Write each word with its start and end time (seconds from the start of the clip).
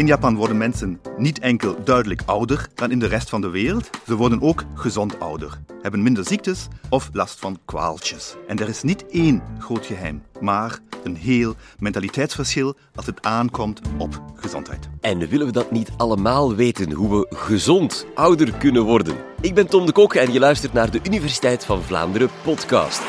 In 0.00 0.06
Japan 0.06 0.36
worden 0.36 0.56
mensen 0.56 1.00
niet 1.16 1.38
enkel 1.38 1.84
duidelijk 1.84 2.22
ouder 2.26 2.68
dan 2.74 2.90
in 2.90 2.98
de 2.98 3.06
rest 3.06 3.28
van 3.28 3.40
de 3.40 3.48
wereld, 3.48 3.90
ze 4.06 4.16
worden 4.16 4.42
ook 4.42 4.64
gezond 4.74 5.20
ouder, 5.20 5.60
hebben 5.82 6.02
minder 6.02 6.26
ziektes 6.26 6.68
of 6.88 7.10
last 7.12 7.38
van 7.38 7.58
kwaaltjes. 7.64 8.36
En 8.46 8.58
er 8.58 8.68
is 8.68 8.82
niet 8.82 9.06
één 9.06 9.42
groot 9.58 9.86
geheim, 9.86 10.22
maar 10.40 10.78
een 11.02 11.16
heel 11.16 11.54
mentaliteitsverschil 11.78 12.76
als 12.94 13.06
het 13.06 13.22
aankomt 13.22 13.80
op 13.98 14.22
gezondheid. 14.34 14.88
En 15.00 15.28
willen 15.28 15.46
we 15.46 15.52
dat 15.52 15.70
niet 15.70 15.90
allemaal 15.96 16.54
weten, 16.54 16.92
hoe 16.92 17.18
we 17.18 17.36
gezond 17.36 18.06
ouder 18.14 18.52
kunnen 18.52 18.82
worden? 18.82 19.16
Ik 19.40 19.54
ben 19.54 19.66
Tom 19.66 19.86
de 19.86 19.92
Kok 19.92 20.14
en 20.14 20.32
je 20.32 20.38
luistert 20.38 20.72
naar 20.72 20.90
de 20.90 21.00
Universiteit 21.04 21.64
van 21.64 21.82
Vlaanderen 21.82 22.30
podcast. 22.42 23.02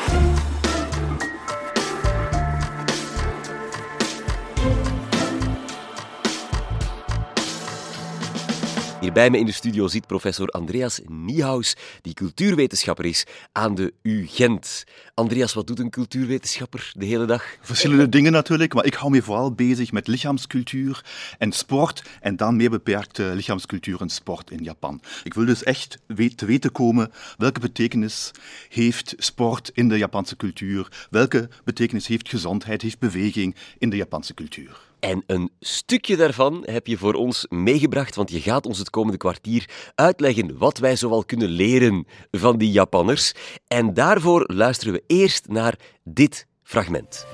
Hier 9.02 9.12
bij 9.12 9.30
me 9.30 9.38
in 9.38 9.46
de 9.46 9.52
studio 9.52 9.88
zit 9.88 10.06
professor 10.06 10.48
Andreas 10.48 11.00
Niehaus, 11.06 11.76
die 12.02 12.14
cultuurwetenschapper 12.14 13.04
is 13.04 13.24
aan 13.52 13.74
de 13.74 13.92
UGent. 14.02 14.84
Andreas, 15.14 15.52
wat 15.52 15.66
doet 15.66 15.78
een 15.78 15.90
cultuurwetenschapper 15.90 16.92
de 16.96 17.04
hele 17.04 17.24
dag? 17.24 17.44
Verschillende 17.60 18.08
dingen 18.08 18.32
natuurlijk, 18.32 18.74
maar 18.74 18.84
ik 18.84 18.94
hou 18.94 19.10
me 19.10 19.22
vooral 19.22 19.52
bezig 19.52 19.92
met 19.92 20.06
lichaamscultuur 20.06 21.04
en 21.38 21.52
sport 21.52 22.02
en 22.20 22.36
dan 22.36 22.56
meer 22.56 22.70
beperkt 22.70 23.18
lichaamscultuur 23.18 24.00
en 24.00 24.10
sport 24.10 24.50
in 24.50 24.62
Japan. 24.62 25.00
Ik 25.24 25.34
wil 25.34 25.44
dus 25.44 25.62
echt 25.62 25.98
te 26.36 26.46
weten 26.46 26.72
komen 26.72 27.12
welke 27.38 27.60
betekenis 27.60 28.30
heeft 28.68 29.14
sport 29.16 29.70
in 29.74 29.88
de 29.88 29.98
Japanse 29.98 30.36
cultuur, 30.36 31.06
welke 31.10 31.48
betekenis 31.64 32.06
heeft 32.06 32.28
gezondheid, 32.28 32.82
heeft 32.82 32.98
beweging 32.98 33.56
in 33.78 33.90
de 33.90 33.96
Japanse 33.96 34.34
cultuur. 34.34 34.91
En 35.02 35.22
een 35.26 35.50
stukje 35.60 36.16
daarvan 36.16 36.62
heb 36.64 36.86
je 36.86 36.96
voor 36.96 37.14
ons 37.14 37.46
meegebracht, 37.48 38.14
want 38.14 38.30
je 38.30 38.40
gaat 38.40 38.66
ons 38.66 38.78
het 38.78 38.90
komende 38.90 39.18
kwartier 39.18 39.68
uitleggen 39.94 40.58
wat 40.58 40.78
wij 40.78 40.96
zoal 40.96 41.24
kunnen 41.24 41.48
leren 41.48 42.06
van 42.30 42.58
die 42.58 42.70
Japanners. 42.70 43.32
En 43.66 43.94
daarvoor 43.94 44.44
luisteren 44.52 44.92
we 44.92 45.02
eerst 45.06 45.48
naar 45.48 45.78
dit 46.04 46.46
fragment. 46.62 47.26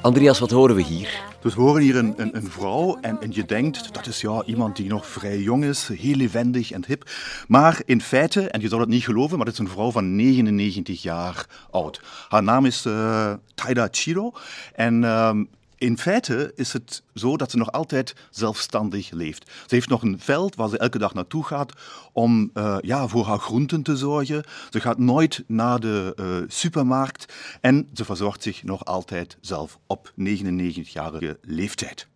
Andreas, 0.00 0.38
wat 0.38 0.50
horen 0.50 0.76
we 0.76 0.82
hier? 0.82 1.33
Dus 1.44 1.54
we 1.54 1.60
horen 1.60 1.82
hier 1.82 1.96
een, 1.96 2.14
een, 2.16 2.50
vrouw 2.50 2.98
en, 3.00 3.20
en, 3.20 3.28
je 3.32 3.44
denkt 3.44 3.94
dat 3.94 4.06
is 4.06 4.20
ja 4.20 4.42
iemand 4.44 4.76
die 4.76 4.88
nog 4.88 5.06
vrij 5.06 5.38
jong 5.38 5.64
is, 5.64 5.88
heel 5.88 6.16
levendig 6.16 6.70
en 6.70 6.84
hip. 6.86 7.10
Maar 7.48 7.82
in 7.84 8.00
feite, 8.00 8.48
en 8.48 8.60
je 8.60 8.68
zou 8.68 8.80
dat 8.80 8.90
niet 8.90 9.04
geloven, 9.04 9.36
maar 9.36 9.46
het 9.46 9.54
is 9.54 9.60
een 9.60 9.68
vrouw 9.68 9.90
van 9.90 10.16
99 10.16 11.02
jaar 11.02 11.46
oud. 11.70 12.00
Haar 12.28 12.42
naam 12.42 12.64
is 12.66 12.86
uh, 12.86 13.32
Taida 13.54 13.88
Chiro 13.90 14.32
en 14.74 15.04
um, 15.04 15.48
in 15.84 15.98
feite 15.98 16.52
is 16.54 16.72
het 16.72 17.02
zo 17.14 17.36
dat 17.36 17.50
ze 17.50 17.56
nog 17.56 17.72
altijd 17.72 18.14
zelfstandig 18.30 19.10
leeft. 19.10 19.50
Ze 19.66 19.74
heeft 19.74 19.88
nog 19.88 20.02
een 20.02 20.20
veld 20.20 20.54
waar 20.54 20.68
ze 20.68 20.78
elke 20.78 20.98
dag 20.98 21.14
naartoe 21.14 21.44
gaat 21.44 21.72
om 22.12 22.50
uh, 22.54 22.76
ja, 22.80 23.08
voor 23.08 23.26
haar 23.26 23.38
groenten 23.38 23.82
te 23.82 23.96
zorgen. 23.96 24.44
Ze 24.70 24.80
gaat 24.80 24.98
nooit 24.98 25.44
naar 25.46 25.80
de 25.80 26.16
uh, 26.20 26.36
supermarkt 26.48 27.32
en 27.60 27.88
ze 27.94 28.04
verzorgt 28.04 28.42
zich 28.42 28.62
nog 28.62 28.84
altijd 28.84 29.36
zelf 29.40 29.78
op 29.86 30.12
99-jarige 30.20 31.38
leeftijd. 31.42 32.06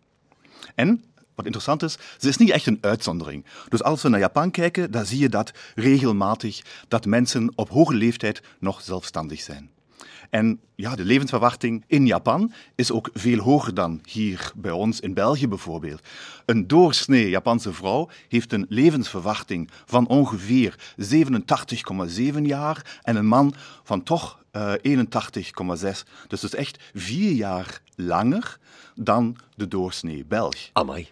En 0.75 1.03
wat 1.35 1.45
interessant 1.45 1.83
is, 1.83 1.97
ze 2.17 2.27
is 2.27 2.37
niet 2.37 2.49
echt 2.49 2.65
een 2.65 2.77
uitzondering. 2.81 3.45
Dus 3.67 3.83
als 3.83 4.01
we 4.01 4.09
naar 4.09 4.19
Japan 4.19 4.51
kijken, 4.51 4.91
dan 4.91 5.05
zie 5.05 5.19
je 5.19 5.29
dat 5.29 5.51
regelmatig 5.75 6.61
dat 6.87 7.05
mensen 7.05 7.51
op 7.55 7.69
hoge 7.69 7.93
leeftijd 7.93 8.41
nog 8.59 8.81
zelfstandig 8.81 9.41
zijn. 9.41 9.69
En 10.29 10.59
ja, 10.75 10.95
de 10.95 11.05
levensverwachting 11.05 11.83
in 11.87 12.05
Japan 12.05 12.53
is 12.75 12.91
ook 12.91 13.09
veel 13.13 13.39
hoger 13.39 13.73
dan 13.73 14.01
hier 14.05 14.51
bij 14.55 14.71
ons 14.71 14.99
in 14.99 15.13
België 15.13 15.47
bijvoorbeeld. 15.47 16.01
Een 16.45 16.67
doorsnee 16.67 17.29
Japanse 17.29 17.73
vrouw 17.73 18.09
heeft 18.27 18.53
een 18.53 18.65
levensverwachting 18.69 19.69
van 19.85 20.07
ongeveer 20.07 20.75
87,7 20.97 22.41
jaar 22.41 22.99
en 23.01 23.15
een 23.15 23.27
man 23.27 23.53
van 23.83 24.03
toch 24.03 24.39
uh, 24.51 24.73
81,6. 24.73 25.03
Dus 26.27 26.41
dat 26.41 26.43
is 26.43 26.55
echt 26.55 26.83
vier 26.93 27.31
jaar 27.31 27.81
langer 27.95 28.57
dan 28.95 29.37
de 29.55 29.67
doorsnee 29.67 30.25
Belg. 30.25 30.69
Amai. 30.73 31.09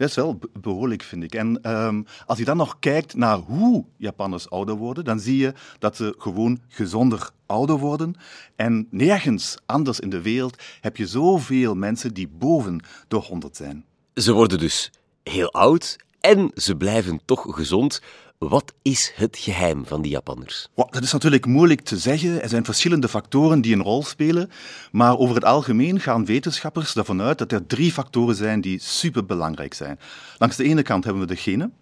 Dat 0.00 0.08
is 0.08 0.14
wel 0.14 0.38
behoorlijk, 0.60 1.02
vind 1.02 1.22
ik. 1.22 1.34
En 1.34 1.70
um, 1.70 2.06
als 2.26 2.38
je 2.38 2.44
dan 2.44 2.56
nog 2.56 2.78
kijkt 2.78 3.14
naar 3.14 3.36
hoe 3.36 3.84
Japanners 3.96 4.50
ouder 4.50 4.74
worden, 4.74 5.04
dan 5.04 5.20
zie 5.20 5.36
je 5.36 5.52
dat 5.78 5.96
ze 5.96 6.14
gewoon 6.18 6.60
gezonder 6.68 7.30
ouder 7.46 7.78
worden. 7.78 8.14
En 8.56 8.86
nergens 8.90 9.56
anders 9.66 10.00
in 10.00 10.10
de 10.10 10.20
wereld 10.20 10.62
heb 10.80 10.96
je 10.96 11.06
zoveel 11.06 11.74
mensen 11.74 12.14
die 12.14 12.28
boven 12.28 12.80
de 13.08 13.16
100 13.16 13.56
zijn. 13.56 13.84
Ze 14.14 14.32
worden 14.32 14.58
dus 14.58 14.90
heel 15.22 15.52
oud 15.52 15.96
en 16.20 16.50
ze 16.54 16.76
blijven 16.76 17.20
toch 17.24 17.46
gezond. 17.54 18.02
Wat 18.48 18.74
is 18.82 19.12
het 19.14 19.36
geheim 19.36 19.86
van 19.86 20.02
die 20.02 20.10
Japanners? 20.10 20.68
Dat 20.74 21.02
is 21.02 21.12
natuurlijk 21.12 21.46
moeilijk 21.46 21.80
te 21.80 21.98
zeggen. 21.98 22.42
Er 22.42 22.48
zijn 22.48 22.64
verschillende 22.64 23.08
factoren 23.08 23.60
die 23.60 23.74
een 23.74 23.82
rol 23.82 24.04
spelen. 24.04 24.50
Maar 24.92 25.18
over 25.18 25.34
het 25.34 25.44
algemeen 25.44 26.00
gaan 26.00 26.24
wetenschappers 26.24 26.94
ervan 26.94 27.22
uit 27.22 27.38
dat 27.38 27.52
er 27.52 27.66
drie 27.66 27.92
factoren 27.92 28.34
zijn 28.34 28.60
die 28.60 28.78
superbelangrijk 28.78 29.74
zijn. 29.74 29.98
Langs 30.38 30.56
de 30.56 30.64
ene 30.64 30.82
kant 30.82 31.04
hebben 31.04 31.22
we 31.22 31.28
de 31.28 31.36
genen. 31.36 31.72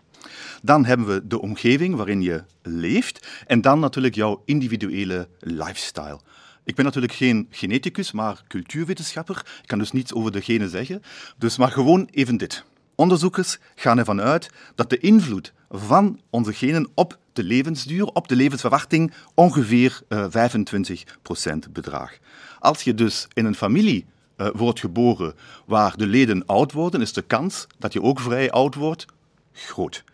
Dan 0.63 0.85
hebben 0.85 1.07
we 1.07 1.27
de 1.27 1.41
omgeving 1.41 1.95
waarin 1.95 2.23
je 2.23 2.45
leeft. 2.63 3.27
En 3.47 3.61
dan 3.61 3.81
natuurlijk 3.81 4.15
jouw 4.15 4.43
individuele 4.45 5.29
lifestyle. 5.41 6.21
Ik 6.65 6.75
ben 6.75 6.85
natuurlijk 6.85 7.13
geen 7.13 7.47
geneticus, 7.51 8.13
maar 8.13 8.43
cultuurwetenschapper. 8.49 9.37
Ik 9.63 9.69
kan 9.69 9.79
dus 9.79 9.93
niets 9.93 10.15
over 10.15 10.33
de 10.33 10.41
genen 10.41 10.69
zeggen. 10.69 11.03
Dus 11.37 11.57
maar 11.57 11.71
gewoon 11.71 12.09
even 12.11 12.37
dit. 12.37 12.65
Onderzoekers 12.95 13.59
gaan 13.75 13.99
ervan 13.99 14.21
uit 14.21 14.51
dat 14.75 14.91
de 14.91 14.99
invloed 14.99 15.53
van 15.71 16.21
onze 16.31 16.53
genen 16.53 16.89
op 16.95 17.19
de 17.33 17.43
levensduur, 17.43 18.05
op 18.05 18.29
de 18.29 18.37
levensverwachting, 18.37 19.13
ongeveer 19.35 20.01
uh, 20.09 20.27
25% 21.67 21.73
bedraagt. 21.73 22.21
Als 22.59 22.83
je 22.83 22.95
dus 22.95 23.29
in 23.33 23.45
een 23.45 23.55
familie 23.55 24.07
uh, 24.37 24.49
wordt 24.55 24.81
geboren 24.81 25.35
waar 25.67 25.97
de 25.97 26.07
leden 26.07 26.47
oud 26.47 26.73
worden, 26.73 27.01
is 27.01 27.13
de 27.13 27.23
kans 27.23 27.67
dat 27.79 27.93
je 27.93 28.03
ook 28.03 28.21
vrij 28.21 28.51
oud 28.51 28.75
wordt 28.75 29.07
groot. 29.53 30.05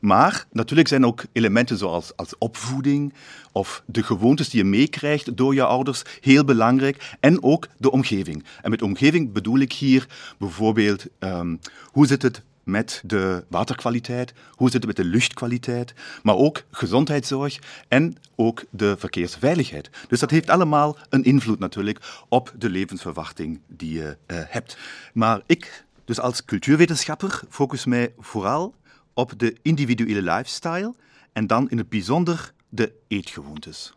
Maar 0.00 0.46
natuurlijk 0.52 0.88
zijn 0.88 1.06
ook 1.06 1.24
elementen 1.32 1.78
zoals 1.78 2.16
als 2.16 2.38
opvoeding 2.38 3.14
of 3.52 3.82
de 3.86 4.02
gewoontes 4.02 4.48
die 4.48 4.62
je 4.62 4.68
meekrijgt 4.68 5.36
door 5.36 5.54
je 5.54 5.64
ouders 5.64 6.02
heel 6.20 6.44
belangrijk. 6.44 7.16
En 7.20 7.42
ook 7.42 7.68
de 7.76 7.90
omgeving. 7.90 8.44
En 8.62 8.70
met 8.70 8.82
omgeving 8.82 9.32
bedoel 9.32 9.58
ik 9.58 9.72
hier 9.72 10.06
bijvoorbeeld 10.38 11.06
um, 11.18 11.60
hoe 11.84 12.06
zit 12.06 12.22
het 12.22 12.42
met 12.68 13.02
de 13.04 13.44
waterkwaliteit, 13.48 14.32
hoe 14.50 14.70
zit 14.70 14.82
het 14.82 14.86
met 14.86 14.96
de 14.96 15.10
luchtkwaliteit, 15.10 15.94
maar 16.22 16.34
ook 16.34 16.62
gezondheidszorg 16.70 17.58
en 17.88 18.16
ook 18.36 18.64
de 18.70 18.96
verkeersveiligheid. 18.98 19.90
Dus 20.08 20.20
dat 20.20 20.30
heeft 20.30 20.50
allemaal 20.50 20.96
een 21.08 21.24
invloed 21.24 21.58
natuurlijk 21.58 22.24
op 22.28 22.54
de 22.58 22.70
levensverwachting 22.70 23.60
die 23.66 23.92
je 23.92 24.16
uh, 24.26 24.38
hebt. 24.46 24.76
Maar 25.12 25.40
ik, 25.46 25.84
dus 26.04 26.20
als 26.20 26.44
cultuurwetenschapper, 26.44 27.40
focus 27.48 27.84
mij 27.84 28.12
vooral 28.18 28.74
op 29.14 29.32
de 29.36 29.56
individuele 29.62 30.22
lifestyle 30.22 30.94
en 31.32 31.46
dan 31.46 31.70
in 31.70 31.78
het 31.78 31.88
bijzonder 31.88 32.52
de 32.68 32.92
eetgewoontes. 33.08 33.94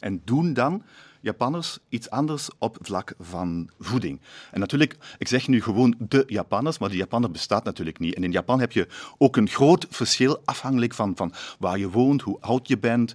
En 0.00 0.22
doen 0.24 0.52
dan 0.52 0.82
Japanners 1.20 1.78
iets 1.88 2.10
anders 2.10 2.48
op 2.58 2.78
vlak 2.80 3.14
van 3.18 3.70
voeding. 3.78 4.20
En 4.50 4.60
natuurlijk, 4.60 4.96
ik 5.18 5.28
zeg 5.28 5.48
nu 5.48 5.62
gewoon 5.62 5.94
de 5.98 6.24
Japanners, 6.26 6.78
maar 6.78 6.88
de 6.88 6.96
Japanner 6.96 7.30
bestaat 7.30 7.64
natuurlijk 7.64 7.98
niet. 7.98 8.14
En 8.14 8.24
in 8.24 8.30
Japan 8.30 8.60
heb 8.60 8.72
je 8.72 8.88
ook 9.18 9.36
een 9.36 9.48
groot 9.48 9.86
verschil 9.90 10.42
afhankelijk 10.44 10.94
van, 10.94 11.16
van 11.16 11.32
waar 11.58 11.78
je 11.78 11.90
woont, 11.90 12.22
hoe 12.22 12.40
oud 12.40 12.68
je 12.68 12.78
bent, 12.78 13.14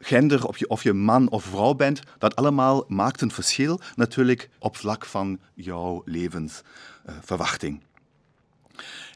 gender, 0.00 0.46
of 0.46 0.58
je, 0.58 0.68
of 0.68 0.82
je 0.82 0.92
man 0.92 1.28
of 1.30 1.44
vrouw 1.44 1.74
bent. 1.74 2.00
Dat 2.18 2.36
allemaal 2.36 2.84
maakt 2.88 3.20
een 3.20 3.30
verschil 3.30 3.80
natuurlijk 3.94 4.48
op 4.58 4.76
vlak 4.76 5.04
van 5.04 5.40
jouw 5.54 6.02
levensverwachting. 6.04 7.82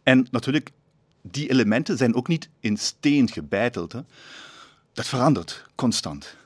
en 0.03 0.27
natuurlijk, 0.31 0.71
die 1.23 1.51
elementen 1.51 1.97
zijn 1.97 2.15
ook 2.15 2.29
niet 2.29 2.49
in 2.61 2.77
steen 2.77 3.29
gebeiteld. 3.29 3.93
Hè. 3.93 4.01
Dat 4.93 5.07
verandert 5.07 5.65
constant. 5.75 6.37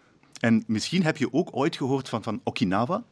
En 0.44 0.64
misschien 0.66 1.04
heb 1.04 1.16
je 1.16 1.32
ook 1.32 1.48
ooit 1.52 1.76
gehoord 1.76 2.08
van, 2.08 2.22
van 2.22 2.40
Okinawa. 2.44 3.02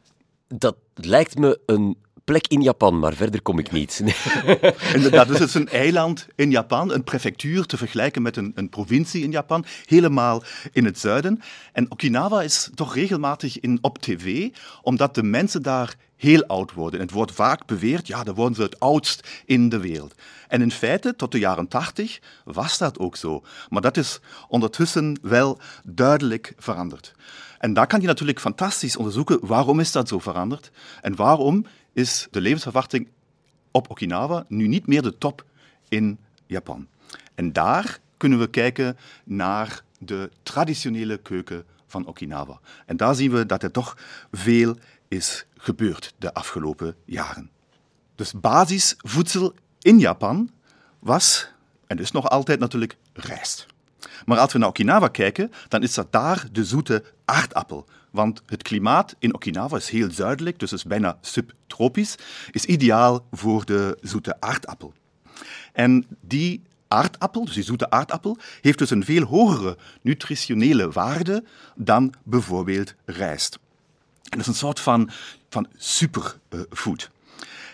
Dat 0.47 0.75
lijkt 0.93 1.37
me 1.37 1.59
een 1.65 1.97
plek 2.23 2.47
in 2.47 2.61
Japan, 2.61 2.99
maar 2.99 3.13
verder 3.13 3.41
kom 3.41 3.59
ik 3.59 3.71
niet. 3.71 4.03
Inderdaad, 4.95 5.27
dus 5.27 5.39
het 5.39 5.47
is 5.47 5.53
een 5.53 5.69
eiland 5.69 6.27
in 6.35 6.51
Japan, 6.51 6.93
een 6.93 7.03
prefectuur 7.03 7.65
te 7.65 7.77
vergelijken 7.77 8.21
met 8.21 8.37
een, 8.37 8.51
een 8.55 8.69
provincie 8.69 9.23
in 9.23 9.31
Japan, 9.31 9.65
helemaal 9.85 10.43
in 10.71 10.85
het 10.85 10.99
zuiden. 10.99 11.41
En 11.71 11.91
Okinawa 11.91 12.41
is 12.41 12.69
toch 12.75 12.95
regelmatig 12.95 13.59
in, 13.59 13.77
op 13.81 13.97
tv, 13.97 14.49
omdat 14.81 15.15
de 15.15 15.23
mensen 15.23 15.61
daar 15.61 15.95
heel 16.23 16.45
oud 16.45 16.73
worden. 16.73 16.99
Het 16.99 17.11
wordt 17.11 17.31
vaak 17.31 17.65
beweerd, 17.65 18.07
ja, 18.07 18.23
dan 18.23 18.35
worden 18.35 18.55
ze 18.55 18.61
het 18.61 18.79
oudst 18.79 19.27
in 19.45 19.69
de 19.69 19.79
wereld. 19.79 20.15
En 20.47 20.61
in 20.61 20.71
feite, 20.71 21.15
tot 21.15 21.31
de 21.31 21.39
jaren 21.39 21.67
80 21.67 22.19
was 22.43 22.77
dat 22.77 22.99
ook 22.99 23.15
zo. 23.15 23.43
Maar 23.69 23.81
dat 23.81 23.97
is 23.97 24.19
ondertussen 24.47 25.19
wel 25.21 25.59
duidelijk 25.83 26.53
veranderd. 26.57 27.15
En 27.59 27.73
daar 27.73 27.87
kan 27.87 28.01
je 28.01 28.07
natuurlijk 28.07 28.39
fantastisch 28.39 28.97
onderzoeken 28.97 29.47
waarom 29.47 29.79
is 29.79 29.91
dat 29.91 30.07
zo 30.07 30.19
veranderd 30.19 30.71
en 31.01 31.15
waarom 31.15 31.65
is 31.93 32.27
de 32.31 32.41
levensverwachting 32.41 33.07
op 33.71 33.89
Okinawa 33.89 34.45
nu 34.47 34.67
niet 34.67 34.87
meer 34.87 35.01
de 35.01 35.17
top 35.17 35.45
in 35.89 36.17
Japan. 36.45 36.87
En 37.35 37.53
daar 37.53 37.99
kunnen 38.17 38.39
we 38.39 38.47
kijken 38.47 38.97
naar 39.23 39.83
de 39.99 40.29
traditionele 40.43 41.17
keuken 41.17 41.65
van 41.87 42.05
Okinawa. 42.05 42.59
En 42.85 42.97
daar 42.97 43.15
zien 43.15 43.31
we 43.31 43.45
dat 43.45 43.63
er 43.63 43.71
toch 43.71 43.97
veel 44.31 44.77
is 45.13 45.45
gebeurd 45.57 46.13
de 46.17 46.33
afgelopen 46.33 46.95
jaren. 47.05 47.49
Dus 48.15 48.33
basisvoedsel 48.33 49.53
in 49.79 49.99
Japan 49.99 50.51
was, 50.99 51.47
en 51.87 51.97
is 51.99 52.11
nog 52.11 52.29
altijd 52.29 52.59
natuurlijk, 52.59 52.97
rijst. 53.13 53.65
Maar 54.25 54.37
als 54.37 54.53
we 54.53 54.59
naar 54.59 54.67
Okinawa 54.67 55.07
kijken, 55.07 55.51
dan 55.67 55.83
is 55.83 55.93
dat 55.93 56.11
daar 56.11 56.47
de 56.51 56.65
zoete 56.65 57.03
aardappel. 57.25 57.85
Want 58.11 58.41
het 58.45 58.61
klimaat 58.61 59.15
in 59.19 59.33
Okinawa 59.33 59.77
is 59.77 59.89
heel 59.89 60.11
zuidelijk, 60.11 60.59
dus 60.59 60.71
is 60.71 60.83
bijna 60.83 61.17
subtropisch, 61.21 62.15
is 62.51 62.65
ideaal 62.65 63.27
voor 63.31 63.65
de 63.65 63.97
zoete 64.01 64.41
aardappel. 64.41 64.93
En 65.73 66.05
die 66.21 66.61
aardappel, 66.87 67.45
dus 67.45 67.53
die 67.53 67.63
zoete 67.63 67.89
aardappel, 67.89 68.37
heeft 68.61 68.77
dus 68.77 68.89
een 68.89 69.05
veel 69.05 69.23
hogere 69.23 69.77
nutritionele 70.01 70.91
waarde 70.91 71.43
dan 71.75 72.13
bijvoorbeeld 72.23 72.93
rijst. 73.05 73.59
En 74.33 74.39
dat 74.39 74.47
is 74.47 74.53
een 74.53 74.67
soort 74.67 74.79
van, 74.79 75.09
van 75.49 75.67
superfood. 75.77 77.11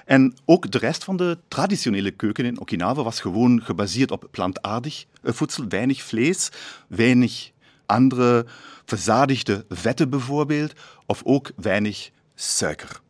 En 0.06 0.38
ook 0.46 0.72
de 0.72 0.78
rest 0.78 1.04
van 1.04 1.18
de 1.18 1.38
traditionele 1.48 2.12
keuken 2.12 2.46
in 2.46 2.60
Okinawa 2.60 3.04
was 3.04 3.20
gewoon 3.20 3.62
gebaseerd 3.64 4.12
op 4.12 4.28
plantaardig 4.32 5.06
eh, 5.22 5.34
voedsel, 5.34 5.68
weinig 5.68 6.02
vlees, 6.02 6.50
weinig 6.88 7.52
andere 7.86 8.46
verzadigde 8.86 9.66
vetten 9.70 10.10
bijvoorbeeld, 10.10 10.74
of 11.06 11.22
ook 11.24 11.52
weinig 11.56 12.10
suiker. 12.36 13.02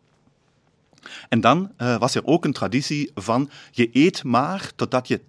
En 1.30 1.42
dan 1.42 1.72
uh, 1.78 1.98
was 1.98 2.16
er 2.16 2.25
ook 2.25 2.45
een 2.45 2.54
traditie 2.54 3.12
van 3.16 3.50
je 3.72 3.90
eet 3.94 4.24
maar 4.24 4.72
totdat 4.75 5.07
je 5.07 5.22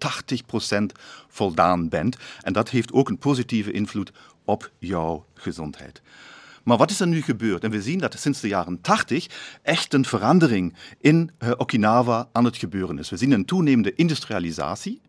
80% 0.82 0.82
voldaan 1.28 1.88
bent. 1.88 2.16
En 2.42 2.52
dat 2.52 2.70
heeft 2.70 2.92
ook 2.92 3.08
een 3.08 3.18
positieve 3.18 3.70
invloed 3.70 4.12
op 4.44 4.70
jouw 4.78 5.24
gezondheid. 5.34 6.02
Maar 6.70 6.78
wat 6.78 6.90
is 6.90 7.00
er 7.00 7.06
nu 7.06 7.22
gebeurd? 7.22 7.64
En 7.64 7.70
we 7.70 7.82
zien 7.82 7.98
dat 7.98 8.18
sinds 8.18 8.40
de 8.40 8.48
jaren 8.48 8.80
80 8.80 9.26
echt 9.62 9.94
een 9.94 10.04
verandering 10.04 10.74
in 11.00 11.30
uh, 11.38 11.50
Okinawa 11.56 12.28
aan 12.32 12.44
het 12.44 12.56
gebeuren 12.56 12.98
is. 12.98 13.10
We 13.10 13.16
zien 13.16 13.30
een 13.30 13.44
toenemende 13.44 13.94
industrialisatie. 13.94 15.00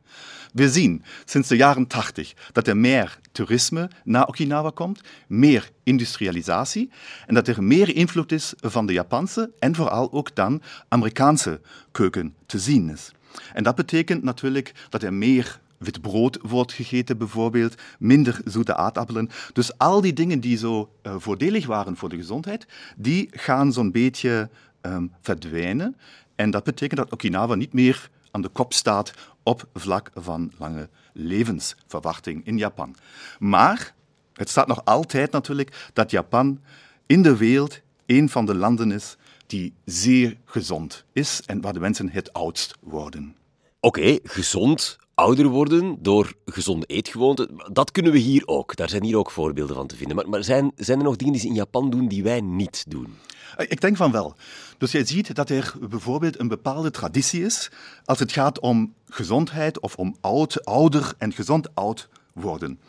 We 0.53 0.69
zien 0.69 1.03
sinds 1.25 1.47
de 1.47 1.55
jaren 1.55 1.87
80 1.87 2.33
dat 2.51 2.67
er 2.67 2.77
meer 2.77 3.19
toerisme 3.31 3.89
naar 4.03 4.27
Okinawa 4.27 4.69
komt, 4.69 5.01
meer 5.27 5.69
industrialisatie 5.83 6.89
en 7.25 7.33
dat 7.33 7.47
er 7.47 7.63
meer 7.63 7.95
invloed 7.95 8.31
is 8.31 8.53
van 8.57 8.85
de 8.85 8.93
Japanse 8.93 9.51
en 9.59 9.75
vooral 9.75 10.11
ook 10.11 10.35
dan 10.35 10.61
Amerikaanse 10.87 11.61
keuken 11.91 12.35
te 12.45 12.59
zien 12.59 12.89
is. 12.89 13.11
En 13.53 13.63
dat 13.63 13.75
betekent 13.75 14.23
natuurlijk 14.23 14.73
dat 14.89 15.03
er 15.03 15.13
meer 15.13 15.59
wit 15.81 16.01
brood 16.01 16.39
wordt 16.41 16.73
gegeten 16.73 17.17
bijvoorbeeld, 17.17 17.75
minder 17.99 18.41
zoete 18.45 18.75
aardappelen. 18.75 19.29
Dus 19.53 19.77
al 19.77 20.01
die 20.01 20.13
dingen 20.13 20.39
die 20.39 20.57
zo 20.57 20.91
uh, 21.03 21.15
voordelig 21.17 21.65
waren 21.65 21.97
voor 21.97 22.09
de 22.09 22.15
gezondheid, 22.15 22.67
die 22.97 23.27
gaan 23.31 23.73
zo'n 23.73 23.91
beetje 23.91 24.49
um, 24.81 25.11
verdwijnen. 25.21 25.95
En 26.35 26.51
dat 26.51 26.63
betekent 26.63 26.99
dat 26.99 27.11
Okinawa 27.11 27.55
niet 27.55 27.73
meer 27.73 28.09
aan 28.31 28.41
de 28.41 28.49
kop 28.49 28.73
staat 28.73 29.13
op 29.43 29.67
vlak 29.73 30.11
van 30.15 30.51
lange 30.57 30.89
levensverwachting 31.13 32.45
in 32.45 32.57
Japan. 32.57 32.95
Maar 33.39 33.93
het 34.33 34.49
staat 34.49 34.67
nog 34.67 34.85
altijd 34.85 35.31
natuurlijk 35.31 35.89
dat 35.93 36.11
Japan 36.11 36.61
in 37.05 37.21
de 37.21 37.37
wereld 37.37 37.81
een 38.05 38.29
van 38.29 38.45
de 38.45 38.55
landen 38.55 38.91
is 38.91 39.17
die 39.47 39.73
zeer 39.85 40.37
gezond 40.45 41.05
is 41.13 41.41
en 41.45 41.61
waar 41.61 41.73
de 41.73 41.79
mensen 41.79 42.09
het 42.09 42.33
oudst 42.33 42.75
worden. 42.79 43.35
Oké, 43.79 44.19
gezond, 44.23 44.97
ouder 45.21 45.47
worden 45.47 45.97
door 46.00 46.33
gezonde 46.45 46.85
eetgewoonten. 46.85 47.62
Dat 47.71 47.91
kunnen 47.91 48.12
we 48.12 48.18
hier 48.18 48.47
ook. 48.47 48.75
Daar 48.75 48.89
zijn 48.89 49.03
hier 49.03 49.18
ook 49.18 49.31
voorbeelden 49.31 49.75
van 49.75 49.88
te 49.88 49.95
vinden. 49.95 50.15
Maar, 50.15 50.29
maar 50.29 50.44
zijn, 50.44 50.71
zijn 50.75 50.97
er 50.97 51.03
nog 51.03 51.15
dingen 51.15 51.33
die 51.33 51.41
ze 51.41 51.47
in 51.47 51.53
Japan 51.53 51.89
doen 51.89 52.07
die 52.07 52.23
wij 52.23 52.41
niet 52.41 52.85
doen? 52.88 53.18
Ik 53.57 53.81
denk 53.81 53.97
van 53.97 54.12
wel. 54.12 54.35
Dus 54.77 54.91
je 54.91 55.06
ziet 55.06 55.35
dat 55.35 55.50
er 55.50 55.73
bijvoorbeeld 55.89 56.39
een 56.39 56.47
bepaalde 56.47 56.91
traditie 56.91 57.44
is 57.44 57.71
als 58.06 58.19
het 58.19 58.31
gaat 58.31 58.59
om 58.59 58.94
gezondheid 59.09 59.79
of 59.79 59.95
om 59.95 60.15
oud, 60.21 60.65
ouder 60.65 61.13
en 61.18 61.33
gezond 61.33 61.75
oud 61.75 62.09
worden. 62.33 62.79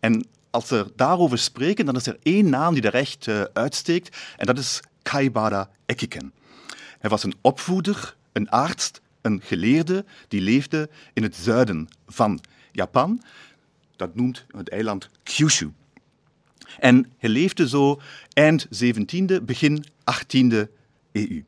En 0.00 0.26
als 0.50 0.68
we 0.68 0.92
daarover 0.96 1.38
spreken, 1.38 1.86
dan 1.86 1.96
is 1.96 2.06
er 2.06 2.18
één 2.22 2.48
naam 2.48 2.72
die 2.72 2.82
daar 2.82 2.94
echt 2.94 3.26
uh, 3.26 3.42
uitsteekt 3.52 4.16
en 4.36 4.46
dat 4.46 4.58
is 4.58 4.80
Kaibara 5.02 5.70
Ekiken. 5.86 6.32
Hij 6.98 7.10
was 7.10 7.22
een 7.22 7.34
opvoeder, 7.40 8.16
een 8.32 8.50
arts 8.50 8.90
een 9.24 9.40
geleerde 9.42 10.04
die 10.28 10.40
leefde 10.40 10.88
in 11.12 11.22
het 11.22 11.36
zuiden 11.36 11.88
van 12.06 12.40
Japan. 12.72 13.22
Dat 13.96 14.14
noemt 14.14 14.46
het 14.56 14.68
eiland 14.68 15.08
Kyushu. 15.22 15.70
En 16.78 17.12
hij 17.18 17.30
leefde 17.30 17.68
zo 17.68 18.00
eind 18.32 18.66
17e, 18.66 19.42
begin 19.42 19.84
18e 20.12 20.68
EU. 21.12 21.44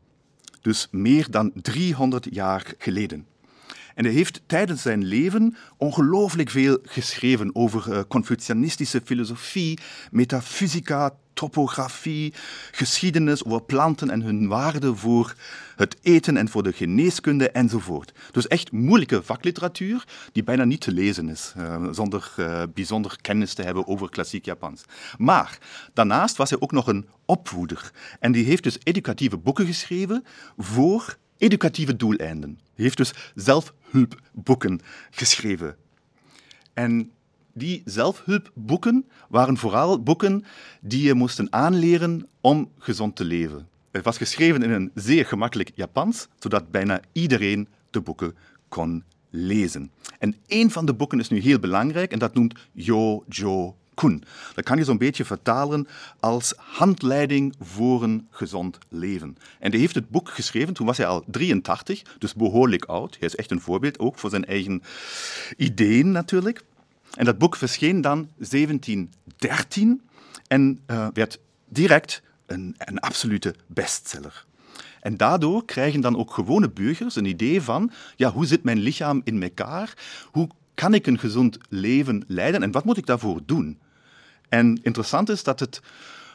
Dus 0.60 0.88
meer 0.90 1.30
dan 1.30 1.52
300 1.54 2.26
jaar 2.30 2.74
geleden. 2.78 3.26
En 3.94 4.04
hij 4.04 4.14
heeft 4.14 4.42
tijdens 4.46 4.82
zijn 4.82 5.04
leven 5.04 5.56
ongelooflijk 5.76 6.50
veel 6.50 6.78
geschreven 6.82 7.54
over 7.54 7.92
uh, 7.92 8.00
Confucianistische 8.08 9.00
filosofie, 9.04 9.78
metafysica, 10.10 11.16
topografie, 11.36 12.34
geschiedenis 12.70 13.44
over 13.44 13.62
planten 13.62 14.10
en 14.10 14.22
hun 14.22 14.48
waarde 14.48 14.94
voor 14.94 15.34
het 15.76 15.96
eten 16.02 16.36
en 16.36 16.48
voor 16.48 16.62
de 16.62 16.72
geneeskunde 16.72 17.50
enzovoort. 17.50 18.12
Dus 18.30 18.46
echt 18.46 18.72
moeilijke 18.72 19.22
vakliteratuur 19.22 20.04
die 20.32 20.42
bijna 20.42 20.64
niet 20.64 20.80
te 20.80 20.92
lezen 20.92 21.28
is, 21.28 21.54
uh, 21.56 21.88
zonder 21.90 22.32
uh, 22.36 22.62
bijzonder 22.74 23.18
kennis 23.20 23.54
te 23.54 23.62
hebben 23.62 23.86
over 23.86 24.10
klassiek 24.10 24.44
Japans. 24.44 24.84
Maar 25.18 25.58
daarnaast 25.92 26.36
was 26.36 26.50
hij 26.50 26.60
ook 26.60 26.72
nog 26.72 26.86
een 26.86 27.06
opvoeder 27.24 27.90
en 28.20 28.32
die 28.32 28.44
heeft 28.44 28.62
dus 28.62 28.78
educatieve 28.82 29.36
boeken 29.36 29.66
geschreven 29.66 30.24
voor 30.56 31.16
educatieve 31.38 31.96
doeleinden. 31.96 32.58
Hij 32.74 32.84
heeft 32.84 32.96
dus 32.96 33.12
zelfhulpboeken 33.34 34.80
geschreven. 35.10 35.76
En 36.74 37.10
die 37.56 37.82
zelfhulpboeken 37.84 39.04
waren 39.28 39.56
vooral 39.56 40.02
boeken 40.02 40.44
die 40.80 41.02
je 41.02 41.14
moesten 41.14 41.52
aanleren 41.52 42.28
om 42.40 42.70
gezond 42.78 43.16
te 43.16 43.24
leven. 43.24 43.68
Het 43.90 44.04
was 44.04 44.16
geschreven 44.16 44.62
in 44.62 44.70
een 44.70 44.90
zeer 44.94 45.26
gemakkelijk 45.26 45.70
Japans, 45.74 46.28
zodat 46.38 46.70
bijna 46.70 47.00
iedereen 47.12 47.68
de 47.90 48.00
boeken 48.00 48.34
kon 48.68 49.04
lezen. 49.30 49.90
En 50.18 50.36
een 50.46 50.70
van 50.70 50.86
de 50.86 50.94
boeken 50.94 51.20
is 51.20 51.28
nu 51.28 51.40
heel 51.40 51.58
belangrijk 51.58 52.12
en 52.12 52.18
dat 52.18 52.34
noemt 52.34 52.54
Yo-Jo 52.72 53.76
Kun. 53.94 54.22
Dat 54.54 54.64
kan 54.64 54.76
je 54.76 54.84
zo'n 54.84 54.98
beetje 54.98 55.24
vertalen 55.24 55.86
als 56.20 56.54
handleiding 56.56 57.54
voor 57.60 58.02
een 58.02 58.26
gezond 58.30 58.78
leven. 58.88 59.36
En 59.58 59.70
hij 59.70 59.80
heeft 59.80 59.94
het 59.94 60.10
boek 60.10 60.28
geschreven, 60.28 60.74
toen 60.74 60.86
was 60.86 60.96
hij 60.96 61.06
al 61.06 61.24
83, 61.26 62.02
dus 62.18 62.34
behoorlijk 62.34 62.84
oud. 62.84 63.16
Hij 63.18 63.28
is 63.28 63.36
echt 63.36 63.50
een 63.50 63.60
voorbeeld, 63.60 63.98
ook 63.98 64.18
voor 64.18 64.30
zijn 64.30 64.44
eigen 64.44 64.82
ideeën 65.56 66.10
natuurlijk. 66.10 66.64
En 67.16 67.24
dat 67.24 67.38
boek 67.38 67.56
verscheen 67.56 68.00
dan 68.00 68.28
1713 68.36 70.02
en 70.46 70.80
uh, 70.86 71.06
werd 71.12 71.40
direct 71.68 72.22
een, 72.46 72.74
een 72.78 72.98
absolute 72.98 73.54
bestseller. 73.66 74.44
En 75.00 75.16
daardoor 75.16 75.64
krijgen 75.64 76.00
dan 76.00 76.16
ook 76.16 76.32
gewone 76.32 76.70
burgers 76.70 77.16
een 77.16 77.24
idee 77.24 77.62
van, 77.62 77.90
ja, 78.16 78.32
hoe 78.32 78.46
zit 78.46 78.62
mijn 78.62 78.78
lichaam 78.78 79.20
in 79.24 79.42
elkaar? 79.42 79.94
Hoe 80.30 80.48
kan 80.74 80.94
ik 80.94 81.06
een 81.06 81.18
gezond 81.18 81.58
leven 81.68 82.24
leiden 82.26 82.62
en 82.62 82.70
wat 82.70 82.84
moet 82.84 82.96
ik 82.96 83.06
daarvoor 83.06 83.40
doen? 83.46 83.78
En 84.48 84.80
interessant 84.82 85.28
is 85.28 85.42
dat 85.42 85.60
het 85.60 85.80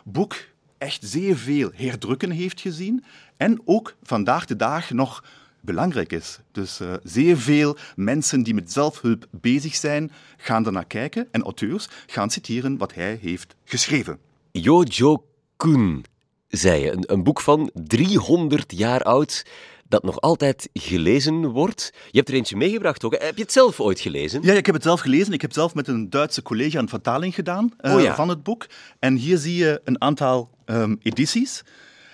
boek 0.03 0.35
echt 0.77 1.01
zeer 1.03 1.37
veel 1.37 1.71
herdrukken 1.73 2.31
heeft 2.31 2.61
gezien 2.61 3.03
en 3.37 3.61
ook 3.65 3.95
vandaag 4.03 4.45
de 4.45 4.55
dag 4.55 4.91
nog 4.91 5.23
belangrijk 5.61 6.11
is. 6.11 6.39
Dus 6.51 6.81
uh, 6.81 6.93
zeer 7.03 7.37
veel 7.37 7.77
mensen 7.95 8.43
die 8.43 8.53
met 8.53 8.71
zelfhulp 8.71 9.25
bezig 9.31 9.75
zijn, 9.75 10.11
gaan 10.37 10.65
er 10.65 10.71
naar 10.71 10.85
kijken 10.85 11.27
en 11.31 11.43
auteurs 11.43 11.87
gaan 12.07 12.29
citeren 12.29 12.77
wat 12.77 12.93
hij 12.93 13.19
heeft 13.21 13.55
geschreven. 13.65 14.19
Jojo 14.51 15.25
Kun, 15.55 16.05
zei 16.47 16.83
je, 16.83 16.91
een, 16.91 17.03
een 17.07 17.23
boek 17.23 17.41
van 17.41 17.71
300 17.73 18.77
jaar 18.77 19.01
oud 19.01 19.43
dat 19.91 20.03
nog 20.03 20.21
altijd 20.21 20.69
gelezen 20.73 21.45
wordt. 21.45 21.91
Je 22.11 22.17
hebt 22.17 22.29
er 22.29 22.35
eentje 22.35 22.55
meegebracht 22.55 23.03
ook. 23.03 23.11
Heb 23.11 23.35
je 23.35 23.41
het 23.41 23.51
zelf 23.51 23.79
ooit 23.79 23.99
gelezen? 23.99 24.41
Ja, 24.43 24.53
ik 24.53 24.65
heb 24.65 24.75
het 24.75 24.83
zelf 24.83 24.99
gelezen. 24.99 25.33
Ik 25.33 25.41
heb 25.41 25.53
zelf 25.53 25.73
met 25.73 25.87
een 25.87 26.09
Duitse 26.09 26.41
collega 26.41 26.79
een 26.79 26.89
vertaling 26.89 27.35
gedaan 27.35 27.73
uh, 27.81 27.93
oh 27.93 28.01
ja. 28.01 28.15
van 28.15 28.29
het 28.29 28.43
boek. 28.43 28.65
En 28.99 29.15
hier 29.15 29.37
zie 29.37 29.55
je 29.55 29.81
een 29.83 30.01
aantal 30.01 30.49
um, 30.65 30.99
edities. 31.01 31.63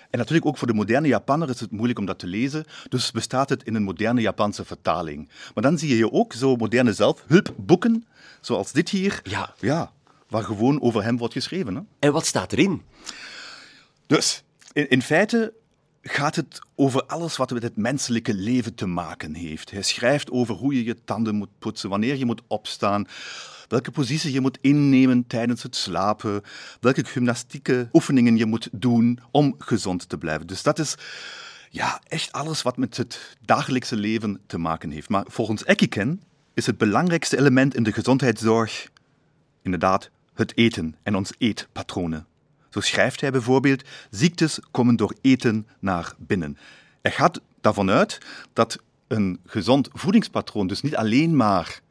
En 0.10 0.18
natuurlijk 0.18 0.46
ook 0.46 0.58
voor 0.58 0.68
de 0.68 0.74
moderne 0.74 1.08
Japanner 1.08 1.50
is 1.50 1.60
het 1.60 1.72
moeilijk 1.72 2.00
om 2.00 2.06
dat 2.06 2.20
te 2.20 2.28
lezen. 2.28 2.66
Dus 2.90 3.12
bestaat 3.12 3.50
het 3.50 3.64
in 3.64 3.76
een 3.76 3.84
moderne 3.84 4.22
Japanse 4.22 4.66
vertaling. 4.66 5.30
Maar 5.54 5.64
dan 5.64 5.78
zie 5.78 5.90
je 5.90 5.96
hier 5.96 6.12
ook 6.12 6.34
zo 6.34 6.56
moderne 6.56 6.94
zelfhulpboeken, 6.94 8.06
zoals 8.42 8.72
dit 8.72 8.90
hier. 8.90 9.20
Ja. 9.24 9.54
ja 9.60 9.92
waar 10.28 10.44
gewoon 10.44 10.82
over 10.82 11.04
hem 11.04 11.18
wordt 11.18 11.34
geschreven. 11.34 11.76
Hè? 11.76 11.82
En 12.00 12.14
wat 12.14 12.26
staat 12.26 12.52
erin? 12.52 12.82
Dus 14.08 14.44
in, 14.74 14.90
in 14.90 15.02
feite 15.02 15.54
gaat 16.02 16.36
het 16.36 16.60
over 16.76 17.04
alles 17.06 17.38
wat 17.38 17.52
met 17.52 17.64
het 17.64 17.76
menselijke 17.76 18.34
leven 18.34 18.76
te 18.76 18.86
maken 18.86 19.34
heeft. 19.34 19.72
Hij 19.72 19.82
schrijft 19.82 20.32
over 20.32 20.56
hoe 20.56 20.74
je 20.74 20.84
je 20.84 21.04
tanden 21.04 21.36
moet 21.36 21.60
poetsen, 21.60 21.90
wanneer 21.90 22.16
je 22.16 22.26
moet 22.26 22.42
opstaan, 22.48 23.08
welke 23.68 23.92
positie 23.92 24.32
je 24.32 24.42
moet 24.42 24.58
innemen 24.62 25.28
tijdens 25.28 25.64
het 25.64 25.76
slapen, 25.76 26.42
welke 26.80 27.06
gymnastieke 27.06 27.90
oefeningen 27.94 28.38
je 28.38 28.46
moet 28.46 28.70
doen 28.72 29.20
om 29.32 29.56
gezond 29.58 30.10
te 30.10 30.18
blijven. 30.18 30.48
Dus 30.48 30.64
dat 30.64 30.80
is 30.80 30.96
ja, 31.70 32.02
echt 32.08 32.32
alles 32.32 32.62
wat 32.62 32.78
met 32.78 32.98
het 32.98 33.38
dagelijkse 33.42 33.96
leven 33.96 34.40
te 34.48 34.58
maken 34.58 34.92
heeft. 34.92 35.10
Maar 35.10 35.26
volgens 35.28 35.64
Ekkiken 35.64 36.22
is 36.54 36.66
het 36.66 36.78
belangrijkste 36.78 37.38
element 37.38 37.76
in 37.76 37.84
de 37.84 37.94
gezondheidszorg 37.94 38.90
inderdaad 39.62 40.10
het 40.34 40.58
eten 40.58 40.96
en 41.04 41.16
ons 41.16 41.32
eetpatronen. 41.38 42.26
Zo 42.70 42.80
schrijft 42.80 43.22
hij 43.22 43.32
bijvoorbeeld: 43.32 43.84
ziektes 44.10 44.60
komen 44.72 44.96
door 44.96 45.14
eten 45.22 45.68
naar 45.80 46.14
binnen. 46.18 46.58
Hij 47.02 47.12
gaat 47.12 47.42
daarvan 47.62 47.90
uit 47.90 48.18
dat 48.54 48.78
een 49.08 49.40
gezond 49.46 49.90
voedingspatroon 49.94 50.68
dus 50.68 50.82
niet 50.82 50.96
alleen 50.96 51.36
maar 51.36 51.82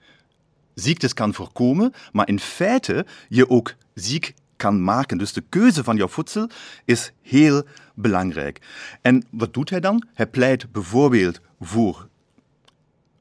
ziektes 0.81 1.15
kan 1.15 1.35
voorkomen, 1.35 1.93
maar 2.13 2.29
in 2.29 2.41
feite 2.41 3.07
je 3.29 3.51
ook 3.51 3.75
ziek 3.95 4.35
kan 4.57 4.83
maken. 4.83 5.19
Dus 5.19 5.33
de 5.33 5.45
keuze 5.49 5.85
van 5.85 5.97
jouw 5.97 6.09
voedsel 6.09 6.49
is 6.85 7.13
heel 7.23 7.63
belangrijk. 7.95 8.61
En 9.03 9.25
wat 9.31 9.55
doet 9.55 9.71
hij 9.71 9.81
dan? 9.81 10.07
Hij 10.15 10.27
pleit 10.27 10.73
bijvoorbeeld 10.73 11.41
voor 11.61 12.09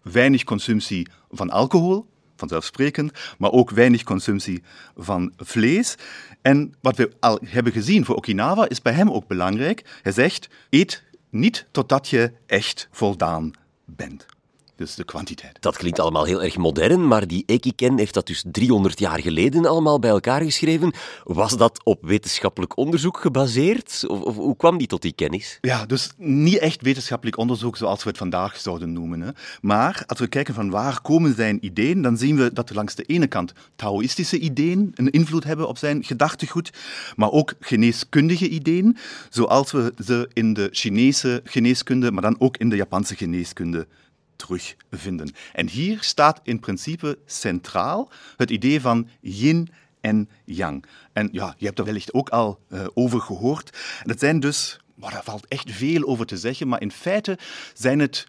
weinig 0.02 0.44
consumptie 0.44 1.08
van 1.32 1.50
alcohol, 1.50 2.06
vanzelfsprekend, 2.36 3.12
maar 3.38 3.52
ook 3.52 3.70
weinig 3.70 4.04
consumptie 4.04 4.64
van 4.98 5.34
vlees. 5.38 5.96
En 6.42 6.74
wat 6.82 6.96
we 6.96 7.12
al 7.20 7.40
hebben 7.46 7.74
gezien 7.74 8.06
voor 8.06 8.16
Okinawa 8.16 8.70
is 8.70 8.82
bij 8.82 8.94
hem 8.94 9.12
ook 9.12 9.28
belangrijk. 9.28 10.00
Hij 10.02 10.12
zegt: 10.12 10.50
eet 10.70 11.04
niet 11.30 11.66
totdat 11.72 12.10
je 12.10 12.32
echt 12.46 12.88
voldaan 12.92 13.52
bent. 13.86 14.26
Dus 14.76 14.96
de 14.96 15.04
kwantiteit. 15.04 15.58
Dat 15.60 15.78
klinkt 15.78 16.00
allemaal 16.00 16.26
heel 16.26 16.44
erg 16.44 16.58
modern, 16.58 17.08
maar 17.08 17.28
die 17.28 17.44
Ekiken 17.46 17.98
heeft 17.98 18.14
dat 18.14 18.28
dus 18.28 18.44
300 18.52 19.00
jaar 19.00 19.20
geleden 19.20 19.66
allemaal 19.66 20.00
bij 20.00 20.10
elkaar 20.10 20.42
geschreven. 20.42 20.94
Was 21.24 21.58
dat 21.58 21.84
op 21.84 22.02
wetenschappelijk 22.02 22.78
onderzoek 22.78 23.18
gebaseerd? 23.18 24.04
Of, 24.08 24.20
of 24.20 24.36
hoe 24.36 24.56
kwam 24.56 24.78
die 24.78 24.88
tot 24.88 25.02
die 25.02 25.14
kennis? 25.14 25.58
Ja, 25.62 25.86
dus 25.86 26.12
niet 26.18 26.58
echt 26.58 26.82
wetenschappelijk 26.82 27.38
onderzoek 27.38 27.78
zoals 27.78 28.04
we 28.04 28.10
het 28.10 28.18
vandaag 28.18 28.58
zouden 28.58 28.94
noemen. 28.94 29.22
Hè. 29.22 29.30
Maar 29.62 30.04
als 30.08 30.20
we 30.20 30.28
kijken 30.28 30.54
van 30.54 30.70
waar 30.70 31.02
komen 31.02 31.36
zijn 31.36 31.66
ideeën, 31.66 32.02
dan 32.02 32.18
zien 32.18 32.36
we 32.36 32.54
dat 32.54 32.70
er 32.70 32.76
langs 32.76 32.96
de 32.96 33.04
ene 33.04 33.28
kant 33.28 33.54
Taoïstische 33.76 34.40
ideeën 34.40 34.92
een 34.96 35.10
invloed 35.10 35.44
hebben 35.44 35.68
op 35.68 35.78
zijn 35.78 36.04
gedachtegoed, 36.04 36.70
maar 37.16 37.32
ook 37.32 37.54
geneeskundige 37.60 38.50
ideeën, 38.50 38.98
zoals 39.30 39.72
we 39.72 39.94
ze 40.06 40.30
in 40.34 40.54
de 40.54 40.70
Chinese 40.72 41.42
geneeskunde, 41.44 42.12
maar 42.12 42.22
dan 42.22 42.36
ook 42.40 42.58
in 42.58 42.70
de 42.70 42.76
Japanse 42.76 43.16
geneeskunde 43.16 43.88
terugvinden. 44.36 45.34
En 45.54 45.70
hier 45.70 45.98
staat 46.02 46.40
in 46.44 46.60
principe 46.60 47.18
centraal 47.26 48.12
het 48.38 48.50
idee 48.50 48.82
van 48.82 49.10
yin 49.20 49.70
en 50.02 50.30
yang. 50.44 50.86
En 51.14 51.30
ja, 51.32 51.56
je 51.58 51.66
hebt 51.66 51.80
er 51.80 51.86
wellicht 51.86 52.14
ook 52.14 52.30
al 52.30 52.60
uh, 52.70 52.86
over 52.94 53.22
gehoord. 53.22 53.78
Dat 54.04 54.20
zijn 54.20 54.40
dus, 54.40 54.80
maar 54.96 55.12
daar 55.12 55.24
valt 55.24 55.48
echt 55.48 55.72
veel 55.72 56.04
over 56.04 56.26
te 56.26 56.38
zeggen, 56.38 56.68
maar 56.68 56.82
in 56.82 56.92
feite 56.92 57.38
zijn 57.74 58.00
het, 58.00 58.28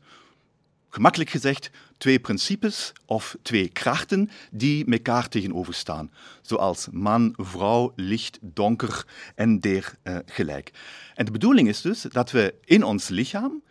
gemakkelijk 0.89 1.31
gezegd, 1.31 1.71
twee 1.99 2.19
principes 2.19 2.93
of 3.05 3.37
twee 3.43 3.69
krachten 3.69 4.31
die 4.51 4.85
elkaar 4.91 5.29
tegenoverstaan. 5.29 6.11
Zoals 6.43 6.89
man, 6.91 7.35
vrouw, 7.37 7.93
licht, 7.97 8.39
donker 8.41 9.07
en 9.35 9.61
dergelijk. 9.61 10.71
Uh, 10.73 10.81
en 11.15 11.25
de 11.25 11.31
bedoeling 11.31 11.69
is 11.69 11.81
dus 11.81 12.03
dat 12.03 12.31
we 12.31 12.55
in 12.65 12.85
ons 12.85 13.09
lichaam 13.09 13.63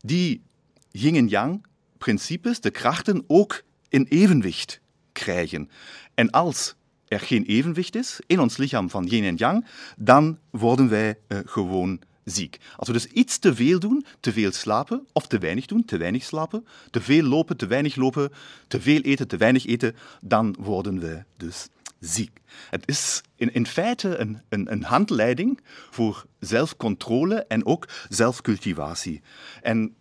die 0.00 0.42
yin 0.90 1.16
en 1.16 1.28
yang 1.28 1.64
principes, 2.02 2.60
de 2.60 2.70
krachten, 2.70 3.24
ook 3.26 3.62
in 3.88 4.06
evenwicht 4.08 4.80
krijgen. 5.12 5.70
En 6.14 6.30
als 6.30 6.74
er 7.08 7.20
geen 7.20 7.44
evenwicht 7.44 7.94
is 7.94 8.20
in 8.26 8.40
ons 8.40 8.56
lichaam 8.56 8.90
van 8.90 9.04
yin 9.04 9.24
en 9.24 9.34
yang, 9.34 9.66
dan 9.96 10.38
worden 10.50 10.88
wij 10.88 11.18
uh, 11.28 11.38
gewoon 11.44 12.00
ziek. 12.24 12.60
Als 12.76 12.88
we 12.88 12.94
dus 12.94 13.06
iets 13.06 13.38
te 13.38 13.54
veel 13.54 13.78
doen, 13.78 14.04
te 14.20 14.32
veel 14.32 14.52
slapen, 14.52 15.06
of 15.12 15.26
te 15.26 15.38
weinig 15.38 15.66
doen, 15.66 15.84
te 15.84 15.96
weinig 15.96 16.22
slapen, 16.22 16.66
te 16.90 17.00
veel 17.00 17.22
lopen, 17.22 17.56
te 17.56 17.66
weinig 17.66 17.96
lopen, 17.96 18.32
te 18.68 18.80
veel 18.80 19.00
eten, 19.00 19.28
te 19.28 19.36
weinig 19.36 19.66
eten, 19.66 19.96
dan 20.20 20.56
worden 20.58 21.00
we 21.00 21.22
dus 21.36 21.68
ziek. 22.00 22.40
Het 22.70 22.82
is 22.88 23.22
in, 23.36 23.54
in 23.54 23.66
feite 23.66 24.16
een, 24.16 24.40
een, 24.48 24.72
een 24.72 24.82
handleiding 24.82 25.60
voor 25.90 26.26
zelfcontrole 26.38 27.44
en 27.48 27.66
ook 27.66 27.88
zelfcultivatie. 28.08 29.20
En 29.62 29.94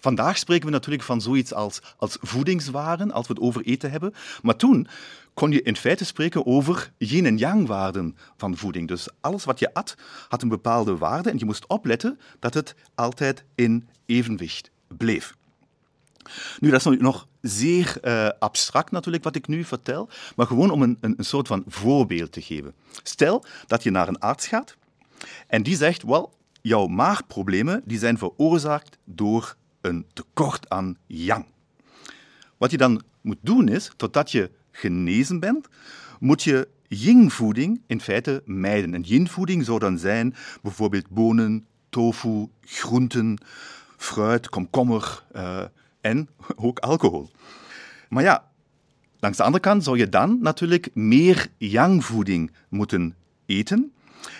Vandaag 0.00 0.38
spreken 0.38 0.66
we 0.66 0.72
natuurlijk 0.72 1.02
van 1.04 1.20
zoiets 1.20 1.54
als, 1.54 1.80
als 1.96 2.16
voedingswaren, 2.20 3.12
als 3.12 3.26
we 3.26 3.32
het 3.32 3.42
over 3.42 3.64
eten 3.64 3.90
hebben. 3.90 4.14
Maar 4.42 4.56
toen 4.56 4.86
kon 5.34 5.50
je 5.50 5.62
in 5.62 5.76
feite 5.76 6.04
spreken 6.04 6.46
over 6.46 6.92
yin- 6.98 7.26
en 7.26 7.36
yang-waarden 7.36 8.16
van 8.36 8.56
voeding. 8.56 8.88
Dus 8.88 9.08
alles 9.20 9.44
wat 9.44 9.58
je 9.58 9.74
at, 9.74 9.96
had 10.28 10.42
een 10.42 10.48
bepaalde 10.48 10.96
waarde 10.96 11.30
en 11.30 11.38
je 11.38 11.44
moest 11.44 11.66
opletten 11.66 12.18
dat 12.38 12.54
het 12.54 12.74
altijd 12.94 13.44
in 13.54 13.88
evenwicht 14.06 14.70
bleef. 14.88 15.34
Nu, 16.58 16.70
dat 16.70 16.86
is 16.86 16.98
nog 16.98 17.26
zeer 17.40 17.96
uh, 18.02 18.28
abstract 18.38 18.90
natuurlijk 18.90 19.24
wat 19.24 19.34
ik 19.34 19.46
nu 19.46 19.64
vertel, 19.64 20.08
maar 20.36 20.46
gewoon 20.46 20.70
om 20.70 20.82
een, 20.82 20.98
een, 21.00 21.14
een 21.16 21.24
soort 21.24 21.46
van 21.46 21.64
voorbeeld 21.66 22.32
te 22.32 22.42
geven. 22.42 22.74
Stel 23.02 23.44
dat 23.66 23.82
je 23.82 23.90
naar 23.90 24.08
een 24.08 24.18
arts 24.18 24.46
gaat 24.46 24.76
en 25.46 25.62
die 25.62 25.76
zegt, 25.76 26.02
wel, 26.02 26.34
jouw 26.62 26.86
maagproblemen 26.86 27.82
die 27.84 27.98
zijn 27.98 28.18
veroorzaakt 28.18 28.98
door 29.04 29.56
een 29.84 30.06
tekort 30.12 30.68
aan 30.70 30.96
yang. 31.06 31.46
Wat 32.56 32.70
je 32.70 32.76
dan 32.76 33.02
moet 33.20 33.38
doen 33.40 33.68
is, 33.68 33.90
totdat 33.96 34.30
je 34.30 34.50
genezen 34.70 35.40
bent, 35.40 35.68
moet 36.20 36.42
je 36.42 36.68
yin-voeding 36.88 37.80
in 37.86 38.00
feite 38.00 38.42
mijden. 38.44 38.94
En 38.94 39.02
yin-voeding 39.02 39.64
zou 39.64 39.78
dan 39.78 39.98
zijn 39.98 40.34
bijvoorbeeld 40.62 41.08
bonen, 41.08 41.66
tofu, 41.88 42.48
groenten, 42.60 43.38
fruit, 43.96 44.48
komkommer 44.48 45.24
uh, 45.36 45.62
en 46.00 46.28
ook 46.56 46.78
alcohol. 46.78 47.30
Maar 48.08 48.22
ja, 48.22 48.50
langs 49.18 49.36
de 49.36 49.44
andere 49.44 49.62
kant 49.62 49.84
zou 49.84 49.98
je 49.98 50.08
dan 50.08 50.38
natuurlijk 50.42 50.88
meer 50.94 51.48
yang-voeding 51.56 52.50
moeten 52.68 53.14
eten. 53.46 53.93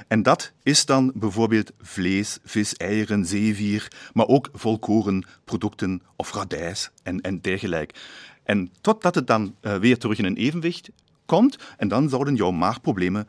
En 0.09 0.23
dat 0.23 0.53
is 0.62 0.87
dan 0.87 1.12
bijvoorbeeld 1.14 1.73
vlees, 1.81 2.38
vis, 2.45 2.76
eieren, 2.76 3.26
zeevier, 3.26 3.93
maar 4.12 4.26
ook 4.26 4.49
volkorenproducten 4.53 6.03
of 6.17 6.33
radijs 6.33 6.91
en, 7.03 7.21
en 7.21 7.41
dergelijke. 7.41 7.95
En 8.43 8.71
totdat 8.81 9.14
het 9.14 9.26
dan 9.26 9.55
uh, 9.62 9.76
weer 9.76 9.99
terug 9.99 10.19
in 10.19 10.25
een 10.25 10.37
evenwicht 10.37 10.91
komt, 11.26 11.59
en 11.76 11.88
dan 11.88 12.09
zouden 12.09 12.35
jouw 12.35 12.50
maagproblemen 12.50 13.29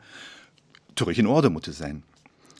terug 0.94 1.16
in 1.16 1.28
orde 1.28 1.48
moeten 1.48 1.74
zijn. 1.74 2.04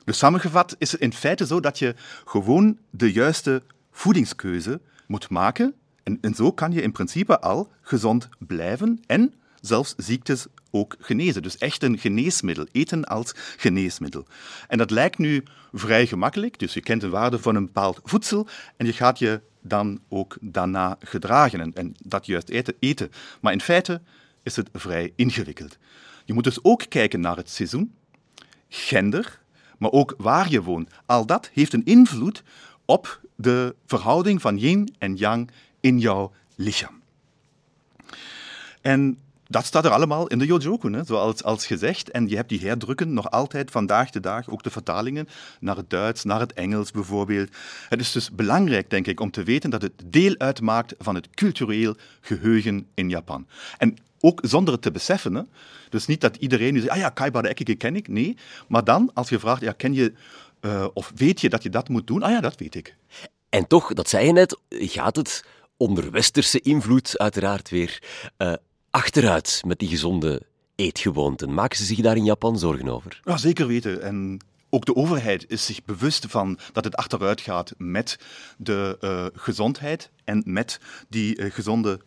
Dus 0.04 0.18
samengevat 0.18 0.76
is 0.78 0.92
het 0.92 1.00
in 1.00 1.12
feite 1.12 1.46
zo 1.46 1.60
dat 1.60 1.78
je 1.78 1.94
gewoon 2.24 2.78
de 2.90 3.12
juiste 3.12 3.62
voedingskeuze 3.90 4.80
moet 5.06 5.30
maken. 5.30 5.74
En, 6.02 6.18
en 6.20 6.34
zo 6.34 6.52
kan 6.52 6.72
je 6.72 6.82
in 6.82 6.92
principe 6.92 7.40
al 7.40 7.70
gezond 7.80 8.28
blijven 8.38 9.02
en 9.06 9.34
zelfs 9.66 9.94
ziektes 9.96 10.46
ook 10.70 10.96
genezen. 10.98 11.42
Dus 11.42 11.58
echt 11.58 11.82
een 11.82 11.98
geneesmiddel, 11.98 12.66
eten 12.72 13.04
als 13.04 13.32
geneesmiddel. 13.56 14.26
En 14.68 14.78
dat 14.78 14.90
lijkt 14.90 15.18
nu 15.18 15.44
vrij 15.72 16.06
gemakkelijk, 16.06 16.58
dus 16.58 16.74
je 16.74 16.80
kent 16.80 17.00
de 17.00 17.08
waarde 17.08 17.38
van 17.38 17.54
een 17.54 17.64
bepaald 17.64 18.00
voedsel 18.04 18.46
en 18.76 18.86
je 18.86 18.92
gaat 18.92 19.18
je 19.18 19.40
dan 19.60 20.00
ook 20.08 20.36
daarna 20.40 20.96
gedragen 21.00 21.60
en, 21.60 21.72
en 21.74 21.94
dat 21.98 22.26
juist 22.26 22.48
eten, 22.48 22.74
eten. 22.78 23.10
Maar 23.40 23.52
in 23.52 23.60
feite 23.60 24.00
is 24.42 24.56
het 24.56 24.68
vrij 24.72 25.12
ingewikkeld. 25.16 25.78
Je 26.24 26.32
moet 26.32 26.44
dus 26.44 26.64
ook 26.64 26.82
kijken 26.88 27.20
naar 27.20 27.36
het 27.36 27.50
seizoen, 27.50 27.94
gender, 28.68 29.40
maar 29.78 29.90
ook 29.90 30.14
waar 30.18 30.50
je 30.50 30.62
woont. 30.62 30.90
Al 31.06 31.26
dat 31.26 31.50
heeft 31.52 31.72
een 31.72 31.84
invloed 31.84 32.42
op 32.84 33.20
de 33.36 33.74
verhouding 33.86 34.40
van 34.40 34.58
yin 34.58 34.94
en 34.98 35.16
yang 35.16 35.50
in 35.80 35.98
jouw 35.98 36.32
lichaam. 36.54 37.02
En 38.80 39.18
dat 39.48 39.64
staat 39.64 39.84
er 39.84 39.90
allemaal 39.90 40.26
in 40.26 40.38
de 40.38 40.46
Yojoku, 40.46 40.92
hè, 40.92 41.04
zoals 41.04 41.42
als 41.42 41.66
gezegd. 41.66 42.10
En 42.10 42.28
je 42.28 42.36
hebt 42.36 42.48
die 42.48 42.66
herdrukken 42.66 43.12
nog 43.12 43.30
altijd 43.30 43.70
vandaag 43.70 44.10
de 44.10 44.20
dag, 44.20 44.48
ook 44.48 44.62
de 44.62 44.70
vertalingen 44.70 45.28
naar 45.60 45.76
het 45.76 45.90
Duits, 45.90 46.24
naar 46.24 46.40
het 46.40 46.52
Engels 46.52 46.90
bijvoorbeeld. 46.90 47.48
Het 47.88 48.00
is 48.00 48.12
dus 48.12 48.30
belangrijk, 48.30 48.90
denk 48.90 49.06
ik, 49.06 49.20
om 49.20 49.30
te 49.30 49.42
weten 49.42 49.70
dat 49.70 49.82
het 49.82 50.02
deel 50.06 50.34
uitmaakt 50.38 50.94
van 50.98 51.14
het 51.14 51.30
cultureel 51.30 51.94
geheugen 52.20 52.86
in 52.94 53.08
Japan. 53.08 53.46
En 53.78 53.96
ook 54.20 54.40
zonder 54.42 54.72
het 54.72 54.82
te 54.82 54.90
beseffen. 54.90 55.34
Hè. 55.34 55.42
Dus 55.88 56.06
niet 56.06 56.20
dat 56.20 56.36
iedereen 56.36 56.72
nu 56.72 56.80
zegt, 56.80 56.92
ah 56.92 56.98
ja, 56.98 57.08
Kaiba 57.08 57.42
de 57.42 57.48
Ekkige 57.48 57.74
ken 57.74 57.96
ik. 57.96 58.08
Nee, 58.08 58.36
maar 58.68 58.84
dan, 58.84 59.10
als 59.14 59.28
je 59.28 59.38
vraagt, 59.38 59.60
ja, 59.60 59.72
ken 59.72 59.94
je 59.94 60.12
Eh, 60.60 60.86
of 60.94 61.12
weet 61.14 61.40
je 61.40 61.48
dat 61.48 61.62
je 61.62 61.70
dat 61.70 61.88
moet 61.88 62.06
doen? 62.06 62.22
Ah 62.22 62.30
ja, 62.30 62.40
dat 62.40 62.56
weet 62.56 62.74
ik. 62.74 62.96
En 63.48 63.66
toch, 63.66 63.92
dat 63.94 64.08
zei 64.08 64.26
je 64.26 64.32
net, 64.32 64.58
gaat 64.68 65.16
het 65.16 65.44
onder 65.76 66.10
westerse 66.10 66.60
invloed 66.60 67.18
uiteraard 67.18 67.70
weer 67.70 68.02
uh, 68.38 68.52
achteruit 68.96 69.62
met 69.66 69.78
die 69.78 69.88
gezonde 69.88 70.42
eetgewoonten. 70.74 71.54
Maken 71.54 71.78
ze 71.78 71.84
zich 71.84 72.00
daar 72.00 72.16
in 72.16 72.24
Japan 72.24 72.58
zorgen 72.58 72.88
over? 72.88 73.20
Ja, 73.24 73.36
zeker 73.36 73.66
weten. 73.66 74.02
En 74.02 74.38
ook 74.70 74.84
de 74.84 74.94
overheid 74.94 75.44
is 75.48 75.66
zich 75.66 75.84
bewust 75.84 76.26
van 76.28 76.58
dat 76.72 76.84
het 76.84 76.96
achteruit 76.96 77.40
gaat 77.40 77.74
met 77.78 78.18
de 78.56 78.98
uh, 79.00 79.40
gezondheid 79.40 80.10
en 80.24 80.42
met 80.46 80.80
die 81.08 81.38
uh, 81.38 81.52
gezonde 81.52 82.00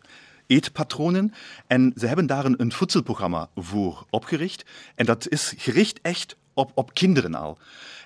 eetpatronen. 0.46 1.32
En 1.66 1.92
ze 1.96 2.06
hebben 2.06 2.26
daar 2.26 2.44
een, 2.44 2.60
een, 2.60 2.72
voedselprogramma 2.72 3.48
voor 3.54 4.06
opgericht. 4.10 4.64
En 4.94 5.06
dat 5.06 5.28
is 5.28 5.54
gericht 5.56 5.98
echt 6.02 6.36
op, 6.54 6.70
op 6.74 6.94
kinderen 6.94 7.34
al. 7.34 7.58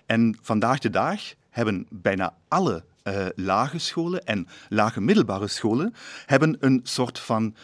En 0.06 0.38
vandaag 0.42 0.78
de 0.78 0.90
dag 0.90 1.20
hebben 1.50 1.86
bijna 1.90 2.34
alle 2.48 2.84
uh, 3.04 3.26
lage 3.34 3.78
scholen 3.78 4.24
en 4.24 4.48
lage 4.68 5.00
middelbare 5.00 5.48
scholen 5.48 5.94
hebben 6.26 6.56
een 6.60 6.80
soort 6.82 7.18
van 7.18 7.54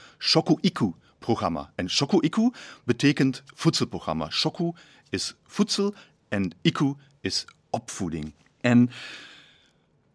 shoku-iku-programma. 1.20 1.72
En 1.76 1.88
shoku-iku 1.88 2.50
betekent 2.84 3.42
voedselprogramma. 3.54 4.30
Shoku 4.30 4.72
is 5.10 5.34
voedsel 5.46 5.94
en 6.28 6.52
iku 6.62 6.94
is 7.20 7.44
opvoeding. 7.70 8.32
En 8.60 8.90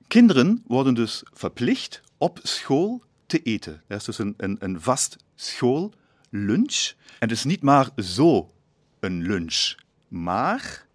kinderen 0.08 0.64
worden 0.68 0.94
dus 0.94 1.24
verplicht 1.34 2.02
op 2.18 2.40
school 2.44 3.04
te 3.26 3.42
eten. 3.42 3.82
Dat 3.88 4.00
is 4.00 4.06
dus 4.06 4.18
een, 4.18 4.34
een, 4.38 4.58
een 4.60 4.82
vast 4.82 5.18
schoollunch. 5.36 6.94
En 7.20 7.28
dus 7.28 7.44
niet 7.44 7.62
maar 7.62 7.90
zo 7.98 8.52
een 9.00 9.22
lunch, 9.22 9.76
maar 10.08 10.86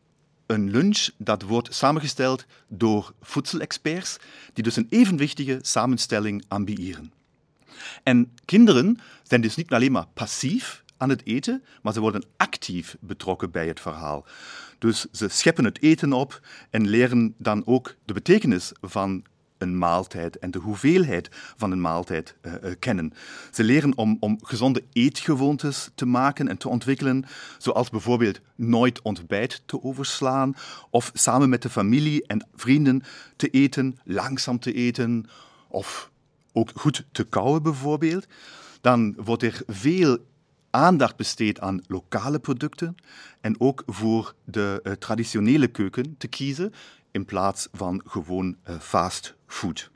een 0.46 0.70
lunch 0.70 1.08
dat 1.18 1.42
wordt 1.42 1.74
samengesteld 1.74 2.46
door 2.68 3.14
voedselexperts, 3.20 4.18
die 4.52 4.64
dus 4.64 4.76
een 4.76 4.86
evenwichtige 4.90 5.58
samenstelling 5.62 6.44
ambiëren. 6.48 7.12
En 8.02 8.34
kinderen 8.44 8.98
zijn 9.22 9.40
dus 9.40 9.56
niet 9.56 9.70
alleen 9.70 9.92
maar 9.92 10.06
passief 10.14 10.82
aan 10.96 11.08
het 11.08 11.26
eten, 11.26 11.64
maar 11.82 11.92
ze 11.92 12.00
worden 12.00 12.24
actief 12.36 12.96
betrokken 13.00 13.50
bij 13.50 13.66
het 13.66 13.80
verhaal. 13.80 14.26
Dus 14.78 15.06
ze 15.12 15.28
scheppen 15.28 15.64
het 15.64 15.82
eten 15.82 16.12
op 16.12 16.40
en 16.70 16.88
leren 16.88 17.34
dan 17.38 17.66
ook 17.66 17.94
de 18.04 18.12
betekenis 18.12 18.72
van 18.80 19.24
een 19.58 19.78
maaltijd 19.78 20.38
en 20.38 20.50
de 20.50 20.58
hoeveelheid 20.58 21.28
van 21.56 21.70
een 21.70 21.80
maaltijd 21.80 22.36
uh, 22.42 22.52
uh, 22.52 22.70
kennen. 22.78 23.12
Ze 23.50 23.64
leren 23.64 23.96
om, 23.96 24.16
om 24.20 24.38
gezonde 24.42 24.84
eetgewoontes 24.92 25.90
te 25.94 26.06
maken 26.06 26.48
en 26.48 26.56
te 26.56 26.68
ontwikkelen, 26.68 27.24
zoals 27.58 27.90
bijvoorbeeld 27.90 28.40
nooit 28.54 29.02
ontbijt 29.02 29.62
te 29.66 29.82
overslaan 29.82 30.54
of 30.90 31.10
samen 31.14 31.48
met 31.48 31.62
de 31.62 31.70
familie 31.70 32.26
en 32.26 32.46
vrienden 32.54 33.02
te 33.36 33.48
eten, 33.48 33.98
langzaam 34.04 34.58
te 34.58 34.72
eten 34.72 35.26
of 35.68 36.09
ook 36.52 36.70
goed 36.74 37.04
te 37.12 37.24
kauwen 37.24 37.62
bijvoorbeeld. 37.62 38.26
Dan 38.80 39.14
wordt 39.16 39.42
er 39.42 39.62
veel 39.66 40.18
aandacht 40.70 41.16
besteed 41.16 41.60
aan 41.60 41.82
lokale 41.86 42.38
producten 42.38 42.94
en 43.40 43.60
ook 43.60 43.82
voor 43.86 44.34
de 44.44 44.80
uh, 44.82 44.92
traditionele 44.92 45.68
keuken 45.68 46.14
te 46.18 46.28
kiezen 46.28 46.72
in 47.10 47.24
plaats 47.24 47.68
van 47.72 48.02
gewoon 48.06 48.56
uh, 48.68 48.78
fast 48.80 49.34
food. 49.46 49.90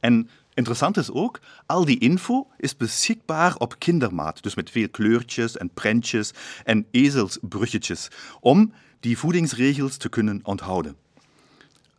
En 0.00 0.28
interessant 0.54 0.96
is 0.96 1.10
ook, 1.10 1.40
al 1.66 1.84
die 1.84 1.98
info 1.98 2.48
is 2.56 2.76
beschikbaar 2.76 3.56
op 3.56 3.78
kindermaat, 3.78 4.42
dus 4.42 4.54
met 4.54 4.70
veel 4.70 4.88
kleurtjes 4.88 5.56
en 5.56 5.70
prentjes 5.70 6.30
en 6.64 6.86
ezelsbruggetjes, 6.90 8.08
om 8.40 8.72
die 9.00 9.18
voedingsregels 9.18 9.96
te 9.96 10.08
kunnen 10.08 10.40
onthouden. 10.42 10.96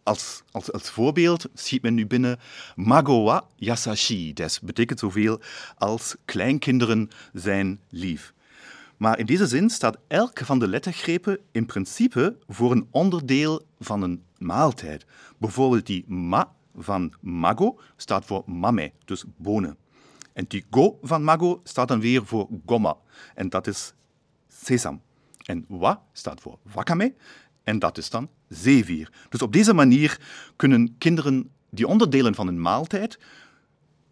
Als, 0.07 0.43
als, 0.51 0.89
voorbeeld 0.89 1.45
schiet 1.53 1.81
men 1.81 1.93
nu 1.93 2.07
binnen 2.07 2.39
Mago 2.75 3.23
wa 3.23 3.47
yasashi 3.55 4.33
des, 4.33 4.59
betekent 4.59 4.99
zoveel 4.99 5.41
als 5.77 6.15
kleinkinderen 6.25 7.09
zijn 7.33 7.79
lief. 7.89 8.33
Maar 8.97 9.19
in 9.19 9.25
deze 9.25 9.47
zin 9.47 9.69
staat 9.69 9.97
elke 10.07 10.45
van 10.45 10.59
de 10.59 10.67
lettergrepen 10.67 11.39
in 11.51 11.65
principe 11.65 12.37
voor 12.47 12.71
een 12.71 12.87
onderdeel 12.91 13.65
van 13.79 14.01
een 14.01 14.23
maaltijd. 14.37 15.05
Bijvoorbeeld 15.37 15.85
die 15.85 16.05
ma 16.07 16.53
van 16.75 17.13
mago 17.21 17.79
staat 17.95 18.25
voor 18.25 18.43
mame, 18.45 18.91
dus 19.05 19.23
bonen. 19.37 19.77
En 20.33 20.45
die 20.47 20.65
go 20.69 20.99
van 21.01 21.23
mago 21.23 21.61
staat 21.63 21.87
dan 21.87 21.99
weer 21.99 22.25
voor 22.25 22.47
goma, 22.65 22.97
en 23.35 23.49
dat 23.49 23.67
is 23.67 23.93
sesam. 24.47 25.01
En 25.45 25.65
wa 25.67 26.03
staat 26.11 26.41
voor 26.41 26.57
wakame, 26.61 27.13
en 27.67 27.79
dat 27.79 27.97
is 27.97 28.09
dan 28.09 28.29
zeewier. 28.49 29.09
Dus 29.29 29.41
op 29.41 29.53
deze 29.53 29.73
manier 29.73 30.19
kunnen 30.55 30.95
kinderen 30.97 31.49
die 31.69 31.87
onderdelen 31.87 32.35
van 32.35 32.47
een 32.47 32.61
maaltijd 32.61 33.19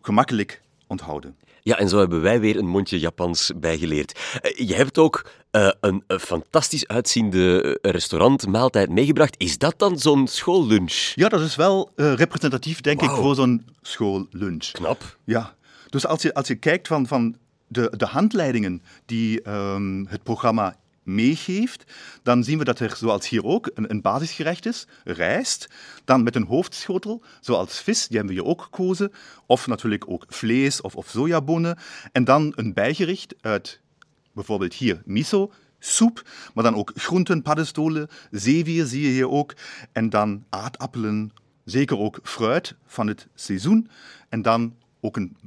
gemakkelijk 0.01 0.61
onthouden. 0.87 1.35
Ja, 1.61 1.77
en 1.77 1.89
zo 1.89 1.99
hebben 1.99 2.21
wij 2.21 2.39
weer 2.39 2.57
een 2.57 2.67
mondje 2.67 2.99
Japans 2.99 3.51
bijgeleerd. 3.55 4.19
Eh, 4.41 4.67
je 4.67 4.75
hebt 4.75 4.97
ook 4.97 5.31
uh, 5.51 5.71
een, 5.79 6.03
een, 6.07 6.19
fantastisch 6.19 6.87
uitziende 6.87 7.77
restaurantmaaltijd 7.81 8.89
meegebracht. 8.89 9.35
Is 9.37 9.57
dat 9.57 9.79
dan 9.79 9.99
zo'n 9.99 10.27
schoollunch? 10.27 11.11
Ja, 11.15 11.29
dat 11.29 11.41
is 11.41 11.55
wel 11.55 11.91
uh, 11.95 12.13
representatief, 12.13 12.81
denk 12.81 13.01
wow. 13.01 13.09
ik, 13.09 13.15
voor 13.15 13.35
zo'n 13.35 13.65
schoollunch. 13.81 14.71
Knap. 14.71 15.17
Ja. 15.23 15.55
Dus 15.89 16.05
als 16.05 16.21
je, 16.21 16.33
als 16.33 16.47
je 16.47 16.55
kijkt 16.55 16.87
van, 16.87 17.07
van 17.07 17.35
de, 17.67 17.93
de 17.97 18.05
handleidingen 18.05 18.81
die 19.05 19.49
um, 19.49 20.07
het 20.09 20.23
programma 20.23 20.75
meegeeft, 21.05 21.93
dan 22.23 22.43
zien 22.43 22.57
we 22.57 22.63
dat 22.63 22.79
er, 22.79 22.95
zoals 22.95 23.29
hier 23.29 23.43
ook, 23.43 23.71
een, 23.73 24.01
basisgerecht 24.01 24.65
is, 24.65 24.87
rijst. 25.03 25.69
Dan 26.05 26.23
met 26.23 26.35
een 26.35 26.45
hoofdschotel, 26.45 27.23
zoals 27.41 27.81
vis, 27.81 28.07
die 28.07 28.17
hebben 28.17 28.35
we 28.35 28.41
hier 28.41 28.49
ook 28.51 28.61
gekozen. 28.61 29.11
Of 29.45 29.67
natuurlijk 29.67 30.09
ook 30.09 30.25
vlees 30.27 30.81
of, 30.81 30.95
of 30.95 31.09
sojabonen. 31.09 31.77
En 32.11 32.23
dan 32.23 32.53
een 32.55 32.73
bijgericht 32.73 33.35
uit 33.41 33.81
bijvoorbeeld 34.33 34.73
hier 34.73 35.01
miso, 35.05 35.51
soep, 35.79 36.29
maar 36.53 36.63
dan 36.63 36.75
ook 36.75 36.91
groenten, 36.95 37.41
paddenstoelen, 37.41 38.07
zeewier 38.31 38.85
zie 38.85 39.01
je 39.01 39.07
hier 39.07 39.29
ook. 39.29 39.53
En 39.91 40.09
dan 40.09 40.45
aardappelen, 40.49 41.31
zeker 41.63 41.97
ook 41.97 42.19
fruit 42.23 42.75
van 42.85 43.07
het 43.07 43.27
seizoen. 43.35 43.89
En 44.29 44.41
dan 44.41 44.75
ook 45.01 45.17
een 45.17 45.37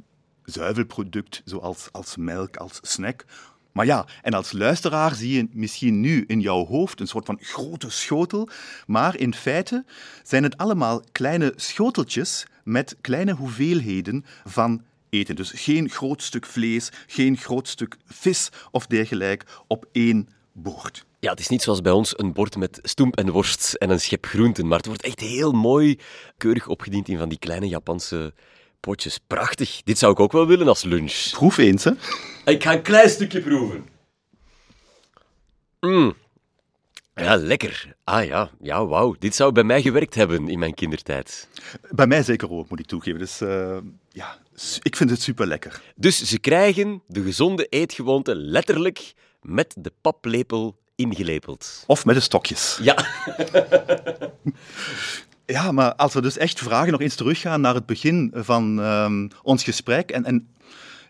zuivelproduct, 0.44 1.42
zoals 1.44 1.88
als 1.92 2.16
melk, 2.16 2.57
als 2.57 2.79
snack 2.83 3.25
maar 3.79 3.87
ja, 3.87 4.07
en 4.23 4.33
als 4.33 4.53
luisteraar 4.53 5.14
zie 5.14 5.33
je 5.33 5.49
misschien 5.53 6.01
nu 6.01 6.25
in 6.27 6.41
jouw 6.41 6.67
hoofd 6.67 7.01
een 7.01 7.07
soort 7.07 7.27
van 7.27 7.38
grote 7.41 7.91
schotel, 7.91 8.49
maar 8.87 9.17
in 9.17 9.35
feite 9.35 9.85
zijn 10.23 10.43
het 10.43 10.57
allemaal 10.57 11.03
kleine 11.12 11.53
schoteltjes 11.57 12.47
met 12.64 12.97
kleine 13.01 13.33
hoeveelheden 13.33 14.25
van 14.45 14.83
eten. 15.11 15.37
Dus 15.37 15.51
geen 15.55 15.88
groot 15.88 16.23
stuk 16.23 16.47
vlees, 16.47 16.91
geen 17.07 17.37
groot 17.37 17.69
stuk 17.69 17.97
vis 18.07 18.49
of 18.71 18.87
dergelijke 18.87 19.47
op 19.67 19.87
één 19.93 20.29
bord. 20.53 21.05
Ja, 21.21 21.31
het 21.31 21.41
is 21.41 21.49
niet 21.49 21.62
zoals 21.62 21.81
bij 21.81 21.93
ons 21.93 22.19
een 22.19 22.33
bord 22.33 22.57
met 22.57 22.79
stoemp 22.83 23.17
en 23.17 23.31
worst 23.31 23.75
en 23.75 23.91
een 23.91 24.01
schep 24.01 24.27
groenten, 24.27 24.67
maar 24.67 24.79
het 24.79 24.87
wordt 24.87 25.03
echt 25.03 25.21
heel 25.21 25.53
mooi, 25.53 25.99
keurig 26.37 26.69
opgediend 26.69 27.09
in 27.09 27.19
van 27.19 27.29
die 27.29 27.38
kleine 27.38 27.69
Japanse 27.69 28.33
potjes. 28.81 29.19
Prachtig. 29.27 29.81
Dit 29.85 29.99
zou 29.99 30.12
ik 30.12 30.21
ook 30.21 30.33
wel 30.33 30.47
willen 30.47 30.69
als 30.69 30.83
lunch. 30.83 31.31
Proef 31.31 31.59
eens, 31.59 31.85
hè. 31.85 31.91
Ik 32.45 32.62
ga 32.62 32.73
een 32.73 32.83
klein 32.83 33.11
stukje 33.11 33.41
proeven. 33.41 33.87
Mm. 35.81 36.14
Ja, 37.14 37.37
lekker. 37.37 37.95
Ah 38.05 38.25
ja, 38.25 38.51
ja, 38.61 38.87
wauw. 38.87 39.17
Dit 39.19 39.35
zou 39.35 39.53
bij 39.53 39.62
mij 39.62 39.83
gewerkt 39.83 40.14
hebben 40.14 40.49
in 40.49 40.59
mijn 40.59 40.75
kindertijd. 40.75 41.49
Bij 41.91 42.07
mij 42.07 42.23
zeker 42.23 42.51
ook, 42.51 42.69
moet 42.69 42.81
ik 42.81 42.87
toegeven. 42.87 43.19
Dus 43.19 43.41
uh, 43.41 43.77
ja, 44.12 44.38
ik 44.83 44.97
vind 44.97 45.11
het 45.11 45.23
super 45.23 45.47
lekker. 45.47 45.83
Dus 45.97 46.23
ze 46.23 46.38
krijgen 46.38 47.03
de 47.07 47.23
gezonde 47.23 47.67
eetgewoonte 47.67 48.35
letterlijk 48.35 49.14
met 49.43 49.75
de 49.79 49.93
paplepel 50.01 50.77
ingelepeld. 50.95 51.85
Of 51.87 52.05
met 52.05 52.14
de 52.14 52.21
stokjes. 52.21 52.79
Ja. 52.83 52.97
ja, 55.53 55.73
maar 55.73 55.95
als 55.95 56.15
we 56.15 56.21
dus 56.21 56.37
echt 56.37 56.59
vragen, 56.59 56.93
nog 56.93 57.01
eens 57.01 57.15
teruggaan 57.15 57.61
naar 57.61 57.75
het 57.75 57.87
begin 57.87 58.31
van 58.35 58.79
um, 58.79 59.29
ons 59.43 59.65
gesprek. 59.65 60.11
En, 60.11 60.25
en 60.25 60.49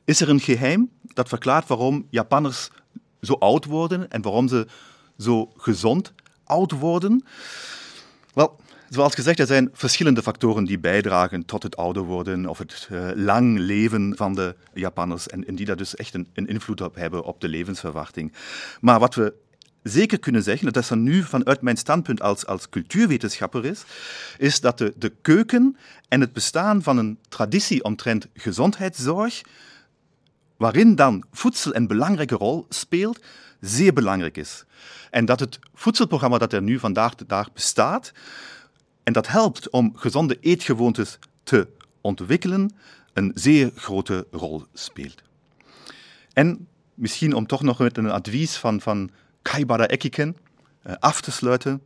is 0.04 0.20
er 0.20 0.28
een 0.28 0.40
geheim 0.40 0.90
dat 1.02 1.28
verklaart 1.28 1.68
waarom 1.68 2.06
Japanners 2.10 2.70
zo 3.20 3.32
oud 3.32 3.64
worden 3.64 4.10
en 4.10 4.22
waarom 4.22 4.48
ze 4.48 4.66
zo 5.18 5.52
gezond 5.56 6.12
oud 6.44 6.72
worden? 6.72 7.24
Wel, 8.34 8.60
zoals 8.88 9.14
gezegd, 9.14 9.38
er 9.38 9.46
zijn 9.46 9.70
verschillende 9.72 10.22
factoren 10.22 10.64
die 10.64 10.78
bijdragen 10.78 11.44
tot 11.44 11.62
het 11.62 11.76
ouder 11.76 12.02
worden 12.02 12.46
of 12.46 12.58
het 12.58 12.88
uh, 12.92 13.10
lang 13.14 13.58
leven 13.58 14.16
van 14.16 14.34
de 14.34 14.56
Japanners 14.74 15.26
en, 15.26 15.46
en 15.46 15.54
die 15.54 15.66
daar 15.66 15.76
dus 15.76 15.94
echt 15.94 16.14
een, 16.14 16.28
een 16.34 16.46
invloed 16.46 16.80
op 16.80 16.94
hebben 16.94 17.24
op 17.24 17.40
de 17.40 17.48
levensverwachting. 17.48 18.32
Maar 18.80 18.98
wat 18.98 19.14
we 19.14 19.34
zeker 19.82 20.18
kunnen 20.18 20.42
zeggen, 20.42 20.72
dat 20.72 20.82
is 20.82 20.88
dan 20.88 21.02
nu 21.02 21.22
vanuit 21.22 21.60
mijn 21.60 21.76
standpunt 21.76 22.22
als, 22.22 22.46
als 22.46 22.68
cultuurwetenschapper 22.68 23.64
is, 23.64 23.84
is 24.38 24.60
dat 24.60 24.78
de, 24.78 24.92
de 24.96 25.12
keuken 25.22 25.76
en 26.08 26.20
het 26.20 26.32
bestaan 26.32 26.82
van 26.82 26.98
een 26.98 27.18
traditie 27.28 27.84
omtrent 27.84 28.28
gezondheidszorg 28.34 29.42
waarin 30.56 30.94
dan 30.94 31.24
voedsel 31.32 31.74
een 31.74 31.86
belangrijke 31.86 32.34
rol 32.34 32.66
speelt, 32.68 33.20
zeer 33.60 33.92
belangrijk 33.92 34.36
is. 34.36 34.64
En 35.10 35.24
dat 35.24 35.40
het 35.40 35.58
voedselprogramma 35.74 36.38
dat 36.38 36.52
er 36.52 36.62
nu 36.62 36.78
vandaag 36.78 37.14
de 37.14 37.26
dag 37.26 37.52
bestaat, 37.52 38.12
en 39.02 39.12
dat 39.12 39.28
helpt 39.28 39.70
om 39.70 39.96
gezonde 39.96 40.38
eetgewoontes 40.40 41.18
te 41.42 41.68
ontwikkelen, 42.00 42.70
een 43.12 43.30
zeer 43.34 43.70
grote 43.74 44.26
rol 44.30 44.64
speelt. 44.72 45.22
En 46.32 46.66
misschien 46.94 47.34
om 47.34 47.46
toch 47.46 47.62
nog 47.62 47.78
met 47.78 47.96
een 47.96 48.10
advies 48.10 48.56
van, 48.56 48.80
van 48.80 49.10
Kaibara 49.48 49.86
Ekiken 49.86 50.36
eh, 50.82 50.94
af 50.98 51.20
te 51.20 51.30
sluiten. 51.30 51.82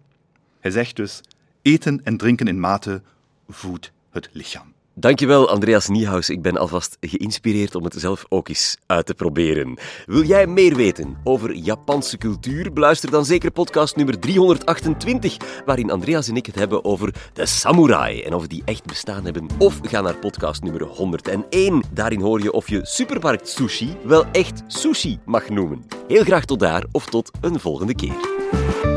Hij 0.61 0.71
zegt 0.71 0.97
dus, 0.97 1.21
eten 1.63 2.01
en 2.05 2.17
drinken 2.17 2.49
in 2.49 2.61
mate 2.61 3.03
voedt 3.49 3.93
het 4.11 4.29
lichaam. 4.33 4.73
Dankjewel, 4.95 5.49
Andreas 5.49 5.89
Niehaus. 5.89 6.31
Ik 6.31 6.43
ben 6.43 6.57
alvast 6.57 6.97
geïnspireerd 7.01 7.75
om 7.75 7.85
het 7.85 7.95
zelf 7.99 8.25
ook 8.29 8.49
eens 8.49 8.77
uit 8.87 9.07
te 9.07 9.15
proberen. 9.15 9.79
Wil 10.07 10.23
jij 10.23 10.47
meer 10.47 10.77
weten 10.77 11.17
over 11.25 11.55
Japanse 11.55 12.19
cultuur? 12.19 12.73
Beluister 12.73 13.11
dan 13.11 13.25
zeker 13.25 13.51
podcast 13.51 13.97
nummer 13.97 14.19
328, 14.19 15.37
waarin 15.65 15.91
Andreas 15.91 16.29
en 16.29 16.37
ik 16.37 16.47
het 16.47 16.55
hebben 16.55 16.85
over 16.85 17.15
de 17.33 17.47
samurai 17.47 18.23
en 18.23 18.35
of 18.35 18.47
die 18.47 18.63
echt 18.65 18.85
bestaan 18.85 19.25
hebben. 19.25 19.47
Of 19.59 19.79
ga 19.83 20.01
naar 20.01 20.17
podcast 20.17 20.63
nummer 20.63 20.83
101. 20.83 21.83
Daarin 21.93 22.21
hoor 22.21 22.43
je 22.43 22.53
of 22.53 22.69
je 22.69 22.81
supermarkt 22.83 23.49
sushi 23.49 23.97
wel 24.05 24.25
echt 24.33 24.63
sushi 24.67 25.19
mag 25.25 25.49
noemen. 25.49 25.85
Heel 26.09 26.25
graag 26.25 26.45
tot 26.45 26.61
daar 26.61 26.85
of 26.91 27.07
tot 27.07 27.31
een 27.41 27.61
volgende 27.61 27.95
keer. 27.95 28.92